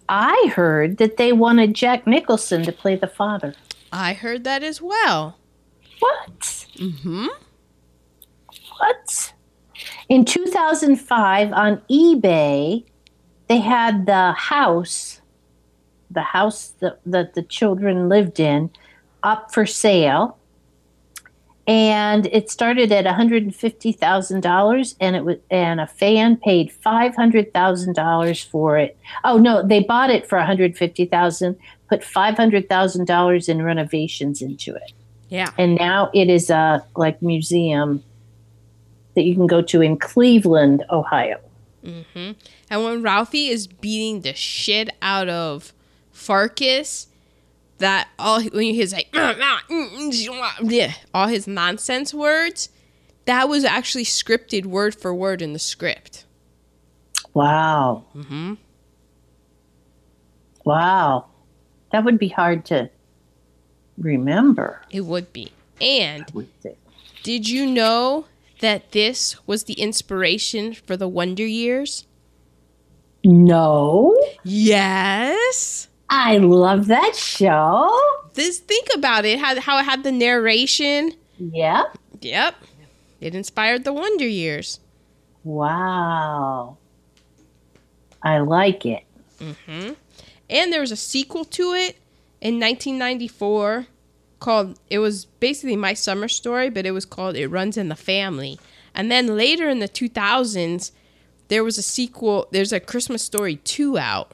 [0.09, 3.55] I heard that they wanted Jack Nicholson to play the father.
[3.93, 5.39] I heard that as well.
[6.01, 6.67] What?
[6.79, 7.27] Mm-hmm.
[8.79, 9.33] What?
[10.13, 12.85] In 2005 on eBay,
[13.49, 15.23] they had the house,
[16.11, 18.69] the house that, that the children lived in,
[19.23, 20.37] up for sale.
[21.67, 28.99] And it started at $150,000 and it was and a fan paid $500,000 for it.
[29.25, 31.57] Oh no, they bought it for $150,000,
[31.89, 34.93] put $500,000 in renovations into it
[35.31, 35.53] Yeah.
[35.57, 38.05] and now it is a like museum
[39.15, 41.41] that you can go to in Cleveland, Ohio.
[41.85, 42.33] Mm-hmm.
[42.71, 45.73] And when Ralphie is beating the shit out of
[46.15, 47.07] Farkus,
[47.79, 52.69] that all when he hears like yeah, all his nonsense words,
[53.25, 56.25] that was actually scripted word for word in the script.
[57.35, 58.55] Wow, Mm-hmm.
[60.65, 61.27] wow,
[61.91, 62.91] that would be hard to
[63.99, 64.83] remember.
[64.91, 65.51] It would be.
[65.81, 66.25] And
[67.23, 68.27] did you know
[68.63, 72.07] that this was the inspiration for the Wonder Years?
[73.25, 75.89] No, Yes.
[76.09, 77.91] I love that show.
[78.35, 81.15] This think about it, how how it had the narration.
[81.39, 81.99] Yep.
[82.21, 82.55] Yep.
[83.21, 84.81] It inspired the Wonder Years.
[85.45, 86.77] Wow.
[88.23, 89.05] I like it.
[89.41, 89.93] Mm-hmm.
[90.51, 91.97] And there was a sequel to it
[92.41, 93.87] in 1994
[94.43, 97.97] called, it was basically My Summer Story, but it was called It Runs in the
[97.97, 98.59] Family.
[98.95, 100.91] And then later in the 2000s,
[101.49, 104.33] there was a sequel, there's a Christmas Story 2 out.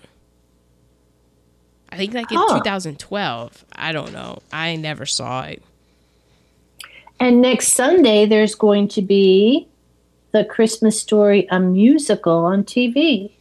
[1.90, 2.58] I think like in Huh.
[2.58, 3.64] 2012.
[3.72, 4.38] I don't know.
[4.52, 5.62] I never saw it.
[7.20, 9.68] And next Sunday, there's going to be
[10.32, 13.32] the Christmas story, a musical on TV.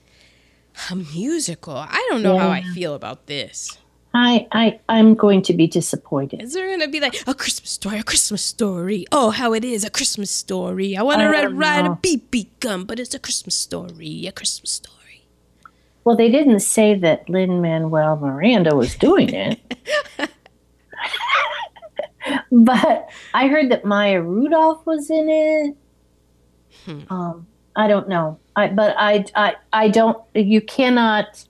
[0.89, 1.76] A musical.
[1.76, 3.77] I don't know how I feel about this.
[4.19, 6.41] I, I, I'm going to be disappointed.
[6.41, 9.06] Is there gonna be like a Christmas story, a Christmas story?
[9.11, 10.98] Oh, how it is a Christmas story.
[10.98, 11.89] I want to ride, ride a.
[11.89, 15.27] BB gun, but it's a Christmas story, a Christmas story.
[16.03, 19.60] Well, they didn't say that Lin Manuel Miranda was doing it.
[22.52, 25.77] but I heard that Maya Rudolph was in it.
[26.85, 27.14] Hmm.
[27.14, 28.39] Um, I don't know.
[28.56, 30.18] I, but I, I, I don't.
[30.34, 31.45] You cannot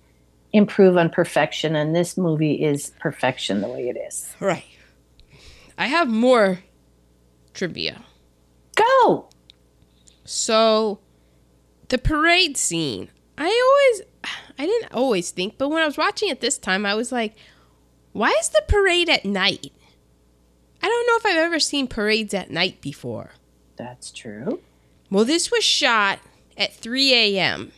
[0.53, 4.35] improve on perfection, and this movie is perfection the way it is.
[4.39, 4.63] Right.
[5.77, 6.59] I have more
[7.53, 8.03] trivia.
[8.75, 9.29] Go.
[10.23, 10.99] So,
[11.89, 13.09] the parade scene.
[13.37, 14.01] I always,
[14.57, 17.35] I didn't always think, but when I was watching it this time, I was like,
[18.13, 19.71] why is the parade at night?
[20.81, 23.31] I don't know if I've ever seen parades at night before.
[23.75, 24.59] That's true.
[25.11, 26.19] Well, this was shot
[26.57, 27.71] at 3 a.m.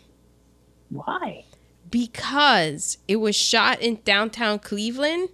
[0.90, 1.44] Why?
[1.90, 5.30] Because it was shot in downtown Cleveland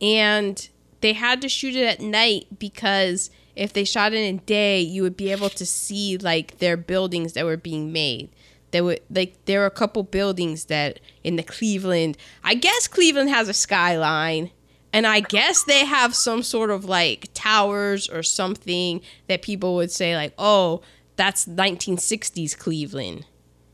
[0.00, 0.68] and
[1.00, 5.02] they had to shoot it at night because if they shot it in day you
[5.02, 8.30] would be able to see like their buildings that were being made.
[8.70, 13.30] There were like there were a couple buildings that in the Cleveland I guess Cleveland
[13.30, 14.50] has a skyline
[14.92, 19.90] and I guess they have some sort of like towers or something that people would
[19.90, 20.82] say like oh
[21.16, 23.26] that's 1960s Cleveland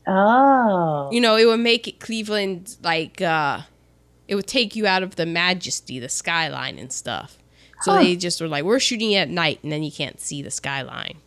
[0.07, 1.09] Oh.
[1.11, 3.61] you know, it would make it Cleveland like uh
[4.27, 7.37] it would take you out of the majesty, the skyline and stuff.
[7.81, 8.03] So Huh.
[8.03, 11.17] they just were like, we're shooting at night and then you can't see the skyline.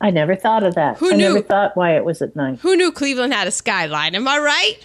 [0.00, 0.98] I never thought of that.
[0.98, 1.42] Who I never knew?
[1.42, 2.58] thought why it was at night.
[2.60, 4.14] Who knew Cleveland had a skyline?
[4.14, 4.76] Am I right?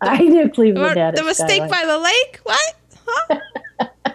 [0.00, 1.70] I knew Cleveland Or had a the mistake skyline.
[1.70, 2.40] by the lake?
[2.42, 2.74] What?
[3.06, 3.40] Huh?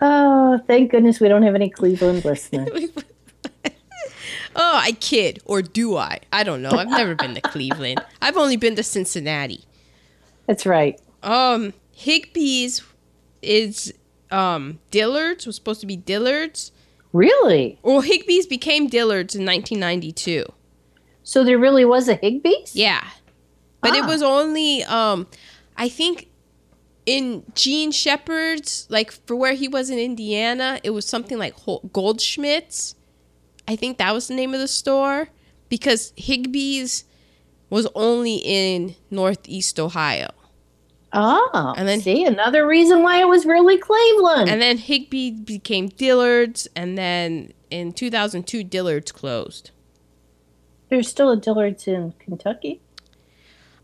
[0.00, 2.90] Oh, thank goodness we don't have any Cleveland listeners.
[4.54, 5.40] Oh, I kid.
[5.44, 6.18] Or do I?
[6.32, 6.70] I don't know.
[6.70, 8.02] I've never been to Cleveland.
[8.20, 9.64] I've only been to Cincinnati.
[10.46, 11.00] That's right.
[11.22, 12.82] Um, Higbee's
[13.42, 13.92] is
[14.30, 16.72] um Dillard's was supposed to be Dillard's.
[17.12, 17.78] Really?
[17.82, 20.44] Well, Higbee's became Dillard's in 1992.
[21.24, 22.74] So there really was a Higbee's?
[22.74, 23.06] Yeah.
[23.80, 24.08] But it Ah.
[24.08, 25.26] was only um
[25.76, 26.28] I think
[27.06, 31.54] in Jean Shepherd's like for where he was in Indiana, it was something like
[31.92, 32.94] Goldschmidt's.
[33.72, 35.28] I think that was the name of the store
[35.70, 37.04] because Higbee's
[37.70, 40.28] was only in Northeast Ohio.
[41.14, 44.48] Oh, And then- see another reason why it was really Cleveland.
[44.50, 49.70] And then Higbee became Dillard's and then in 2002 Dillard's closed.
[50.90, 52.80] There's still a Dillard's in Kentucky.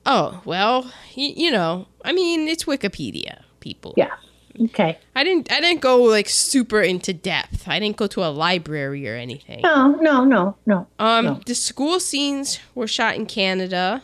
[0.05, 0.83] Oh, well,
[1.17, 3.95] y- you know, I mean, it's Wikipedia, people.
[3.97, 4.13] Yeah.
[4.61, 4.99] Okay.
[5.15, 7.69] I didn't I didn't go like super into depth.
[7.69, 9.61] I didn't go to a library or anything.
[9.63, 10.87] No, no, no, no.
[10.99, 11.41] Um no.
[11.47, 14.03] the school scenes were shot in Canada.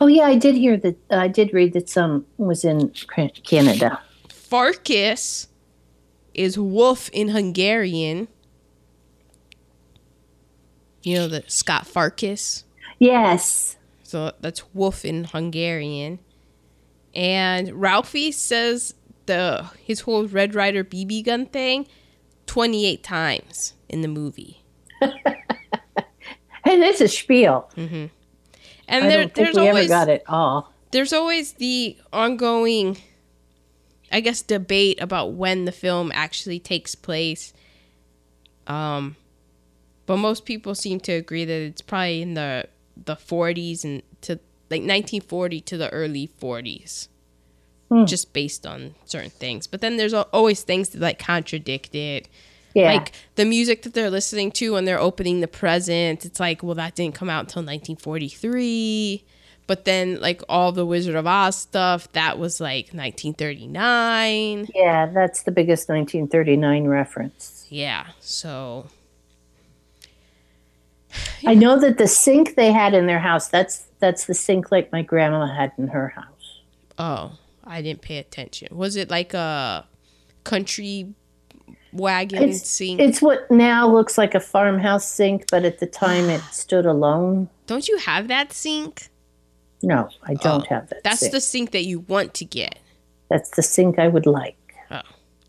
[0.00, 0.96] Oh yeah, I did hear that.
[1.10, 2.92] I did read that some was in
[3.44, 4.00] Canada.
[4.28, 5.48] Farkas
[6.34, 8.28] is wolf in Hungarian.
[11.02, 12.64] You know the Scut Farkus.
[12.98, 13.76] Yes.
[14.02, 16.20] So that's wolf in Hungarian.
[17.16, 18.92] And Ralphie says
[19.24, 21.88] the his whole Red Ryder BB gun thing
[22.44, 24.62] 28 times in the movie.
[25.00, 27.70] And it's a spiel.
[27.76, 28.10] And
[28.88, 30.72] I there, don't think there's we always ever got it all.
[30.90, 32.98] there's always the ongoing
[34.12, 37.54] I guess debate about when the film actually takes place.
[38.66, 39.16] Um
[40.04, 44.38] but most people seem to agree that it's probably in the the 40s and to
[44.70, 47.08] like 1940 to the early 40s.
[47.88, 48.04] Hmm.
[48.04, 49.66] Just based on certain things.
[49.66, 52.28] But then there's always things that like contradict it.
[52.74, 52.92] Yeah.
[52.92, 56.74] Like the music that they're listening to when they're opening the present, it's like, well,
[56.74, 59.24] that didn't come out until 1943.
[59.66, 64.68] But then, like all the Wizard of Oz stuff, that was like 1939.
[64.74, 67.66] yeah, that's the biggest 1939 reference.
[67.68, 68.08] Yeah.
[68.20, 68.86] So,
[71.46, 74.92] I know that the sink they had in their house, that's that's the sink like
[74.92, 76.60] my grandma had in her house.
[76.98, 77.32] oh,
[77.64, 78.68] I didn't pay attention.
[78.76, 79.86] Was it like a
[80.44, 81.14] country
[81.92, 83.00] wagon It's- sink?
[83.00, 87.48] It's what now looks like a farmhouse sink, but at the time it stood alone.
[87.66, 89.08] Don't you have that sink?
[89.82, 91.02] No, I oh, don't Oh, have that.
[91.04, 91.32] That's sink.
[91.32, 92.78] the sink that you want to get.
[93.28, 94.56] that's the sink I would like.
[94.90, 95.00] Oh.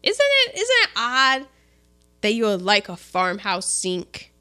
[0.03, 1.47] Isn't it isn't it odd
[2.21, 4.33] that you would like a farmhouse sink?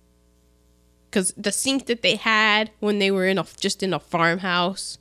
[1.11, 4.99] Cuz the sink that they had when they were in a just in a farmhouse.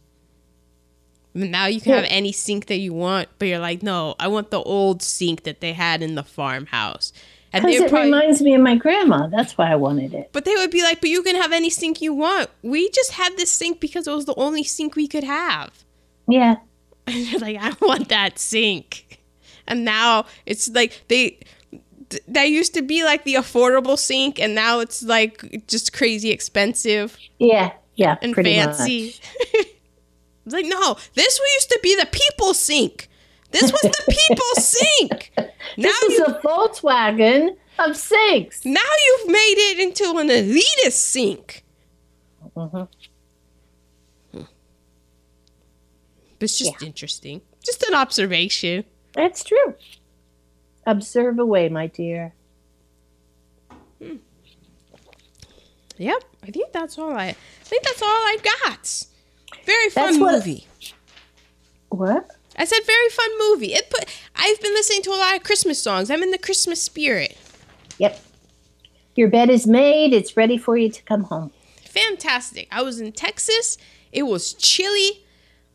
[1.33, 1.95] Now you can Yeah.
[2.01, 5.43] have any sink that you want, but you're like, "No, I want the old sink
[5.43, 7.11] that they had in the farmhouse."
[7.51, 9.27] And Because it probably, reminds me of my grandma.
[9.27, 10.29] That's why I wanted it.
[10.33, 12.49] but they would be like, "But you can have any sink you want.
[12.61, 15.71] We just had this sink because it was the only sink we could have."
[16.27, 16.55] Yeah.
[17.07, 19.19] And you're like, I want that sink.
[19.67, 21.41] And now it's like they th-
[22.27, 27.17] that used to be like the affordable sink and now it's like just crazy expensive
[27.39, 27.73] Yeah.
[27.95, 28.17] Yeah.
[28.21, 29.15] and pretty fancy.
[30.45, 33.09] like, no, this used to be the people sink.
[33.51, 35.31] This was the people sink.
[35.77, 38.63] Now This is a Volkswagen of sinks.
[38.65, 41.63] now you've made it into an elitist sink.
[42.55, 42.87] Mhm.
[46.39, 47.41] It's just interesting.
[47.63, 48.83] Just an observation.
[49.13, 49.73] That's true.
[50.85, 52.33] Observe away, my dear.
[54.01, 54.17] Hmm.
[55.97, 57.27] Yep, I think that's all I.
[57.27, 59.05] I think that's all I got.
[59.65, 60.67] Very fun what- movie.
[61.89, 62.29] What?
[62.57, 63.73] I said very fun movie.
[63.73, 64.05] It put.
[64.35, 66.09] I've been listening to a lot of Christmas songs.
[66.09, 67.37] I'm in the Christmas spirit.
[67.97, 68.21] Yep.
[69.15, 70.13] Your bed is made.
[70.13, 71.51] It's ready for you to come home.
[71.85, 72.67] Fantastic.
[72.71, 73.77] I was in Texas.
[74.11, 75.25] It was chilly.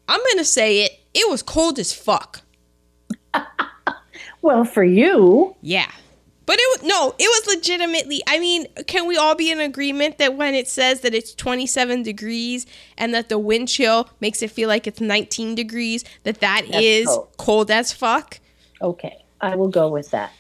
[0.09, 1.01] I'm gonna say it.
[1.15, 2.43] It was cold as fuck.
[4.43, 5.91] Well, for you, Yeah.
[6.47, 8.23] But it no, it was legitimately.
[8.27, 12.03] I mean, can we all be in agreement that when it says that it's 27
[12.03, 12.67] degrees
[12.99, 16.83] and that the wind chill makes it feel like it's 19 degrees, that that That's
[16.85, 17.29] is cold.
[17.37, 18.41] cold as fuck?
[18.83, 20.33] okay, I will go with that.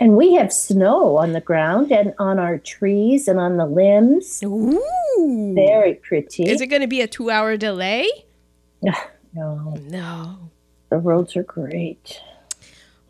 [0.00, 4.42] And we have snow on the ground and on our trees and on the limbs.
[4.42, 5.52] Ooh.
[5.54, 6.44] Very pretty.
[6.50, 8.08] Is it going to be a 2-hour delay?
[8.82, 8.94] no,
[9.34, 10.38] No.
[10.88, 12.18] the roads are great.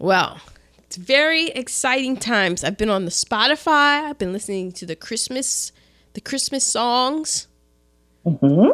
[0.03, 0.41] Well,
[0.79, 2.65] it's very exciting times.
[2.65, 4.03] I've been on the Spotify.
[4.03, 5.71] I've been listening to the Christmas
[6.15, 7.47] the Christmas songs.
[8.25, 8.67] hmm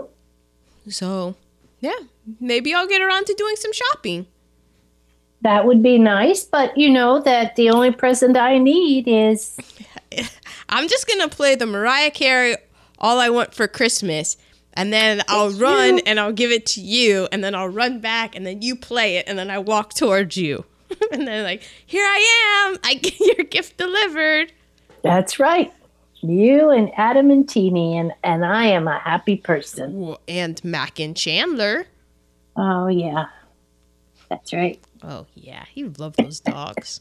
[0.88, 1.34] So,
[1.80, 1.98] yeah,
[2.40, 4.26] maybe I'll get around to doing some shopping.
[5.42, 9.58] That would be nice, but you know that the only present I need is
[10.70, 12.56] I'm just gonna play the Mariah Carey
[12.98, 14.38] "All I Want for Christmas,"
[14.72, 16.02] and then I'll run you.
[16.06, 19.18] and I'll give it to you, and then I'll run back, and then you play
[19.18, 20.64] it, and then I walk towards you,
[21.12, 24.52] and they're like, here I am, I get your gift delivered.
[25.02, 25.72] that's right.
[26.20, 30.16] You and Adam and Teeny, and, and I am a happy person.
[30.26, 31.86] And Mac and Chandler.
[32.56, 33.26] Oh, yeah.
[34.28, 34.80] That's right.
[35.02, 37.00] Oh yeah, you love those dogs.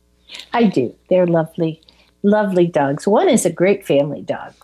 [0.52, 0.94] I do.
[1.08, 1.80] They're lovely,
[2.22, 3.06] lovely dogs.
[3.06, 4.54] One is a great family dog.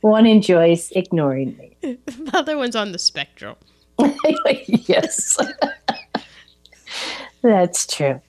[0.00, 1.76] One enjoys ignoring me.
[1.80, 3.56] the other one's on the spectrum.
[4.88, 5.36] yes.
[7.42, 8.20] That's true.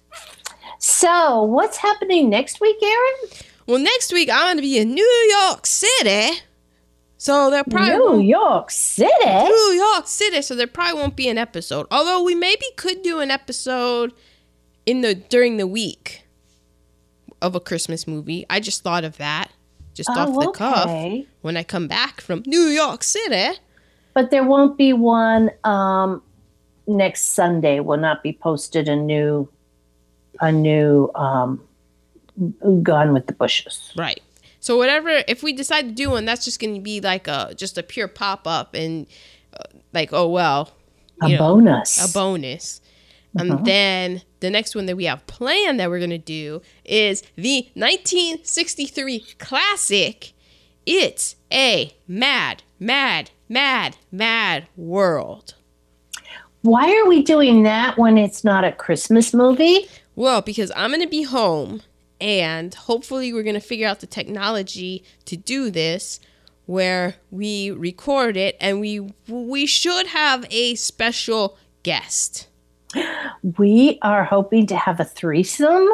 [0.79, 3.31] So, what's happening next week, Aaron?
[3.67, 6.39] Well, next week I'm gonna be in New York City,
[7.17, 9.11] so there probably New won't- York City.
[9.25, 11.85] New York City, so there probably won't be an episode.
[11.91, 14.13] Although we maybe could do an episode
[14.85, 16.23] in the during the week
[17.41, 18.45] of a Christmas movie.
[18.49, 19.51] I just thought of that
[19.93, 23.59] just oh, off the cuff Oh, when I come back from New York City.
[24.13, 26.21] But there won't be one um,
[26.87, 27.79] next Sunday.
[27.79, 29.49] Will not be posted a new,
[30.41, 31.61] a new um,
[32.83, 33.93] Gone with the Bushes.
[33.97, 34.21] Right.
[34.59, 37.53] So whatever, if we decide to do one, that's just going to be like a
[37.55, 39.07] just a pure pop up and
[39.53, 39.63] uh,
[39.93, 40.73] like oh well,
[41.21, 42.09] A know, bonus.
[42.09, 42.81] a bonus.
[43.37, 43.57] Uh-huh.
[43.57, 47.21] And then the next one that we have planned that we're going to do is
[47.35, 50.33] the 1963 classic.
[50.85, 55.55] It's a mad, mad, mad, mad world.
[56.61, 59.87] Why are we doing that when it's not a Christmas movie?
[60.15, 61.81] Well, because I'm going to be home
[62.21, 66.19] and hopefully we're going to figure out the technology to do this
[66.65, 72.47] where we record it and we we should have a special guest.
[73.57, 75.87] We are hoping to have a threesome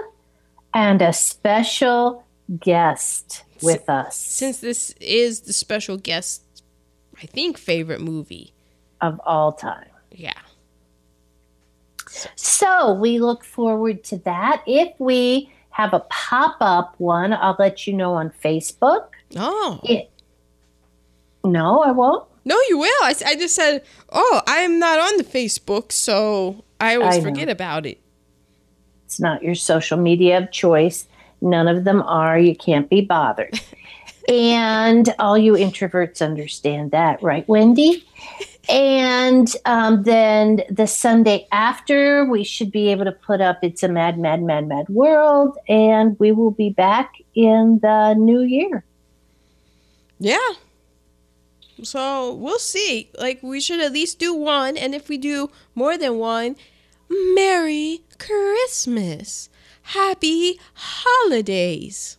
[0.74, 2.26] and a special
[2.60, 6.45] guest with us Since this is the special guest
[7.22, 8.54] I think favorite movie.
[9.02, 9.90] of all time.
[10.12, 10.34] Yeah.
[12.36, 14.64] So we look forward to that.
[14.66, 19.08] If we have a pop up one, I'll let you know on Facebook.
[19.36, 19.82] Oh.
[19.84, 20.10] It,
[21.44, 22.26] no, I won't.
[22.46, 23.04] No, you will.
[23.04, 27.50] I, I just said, "Oh, I'm not on the Facebook, so I always I forget
[27.50, 28.00] about it."
[29.06, 31.08] It's not your social media of choice.
[31.42, 32.40] None of them are.
[32.40, 33.60] You can't be bothered.
[34.28, 38.06] and all you introverts understand that, right, Wendy?
[38.68, 43.88] And um, then the Sunday after, we should be able to put up It's a
[43.88, 45.58] Mad, Mad, Mad, Mad World.
[45.70, 48.84] And we will be back in the new year.
[50.20, 50.54] Yeah.
[51.84, 53.12] So we'll see.
[53.20, 56.56] Like we should at least do one, and if we do more than one,
[57.10, 59.50] Merry Christmas,
[59.82, 62.18] Happy Holidays.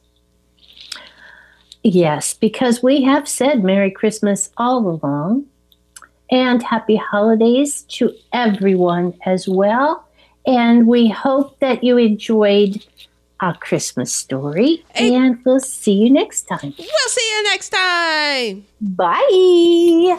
[1.88, 5.46] Yes, because we have said Merry Christmas all along
[6.28, 10.04] and Happy Holidays to everyone as well.
[10.44, 12.84] And we hope that you enjoyed
[13.38, 14.84] our Christmas story.
[14.96, 15.14] Hey.
[15.14, 16.74] And we'll see you next time.
[16.76, 18.66] We'll see you next time.
[18.80, 20.18] Bye.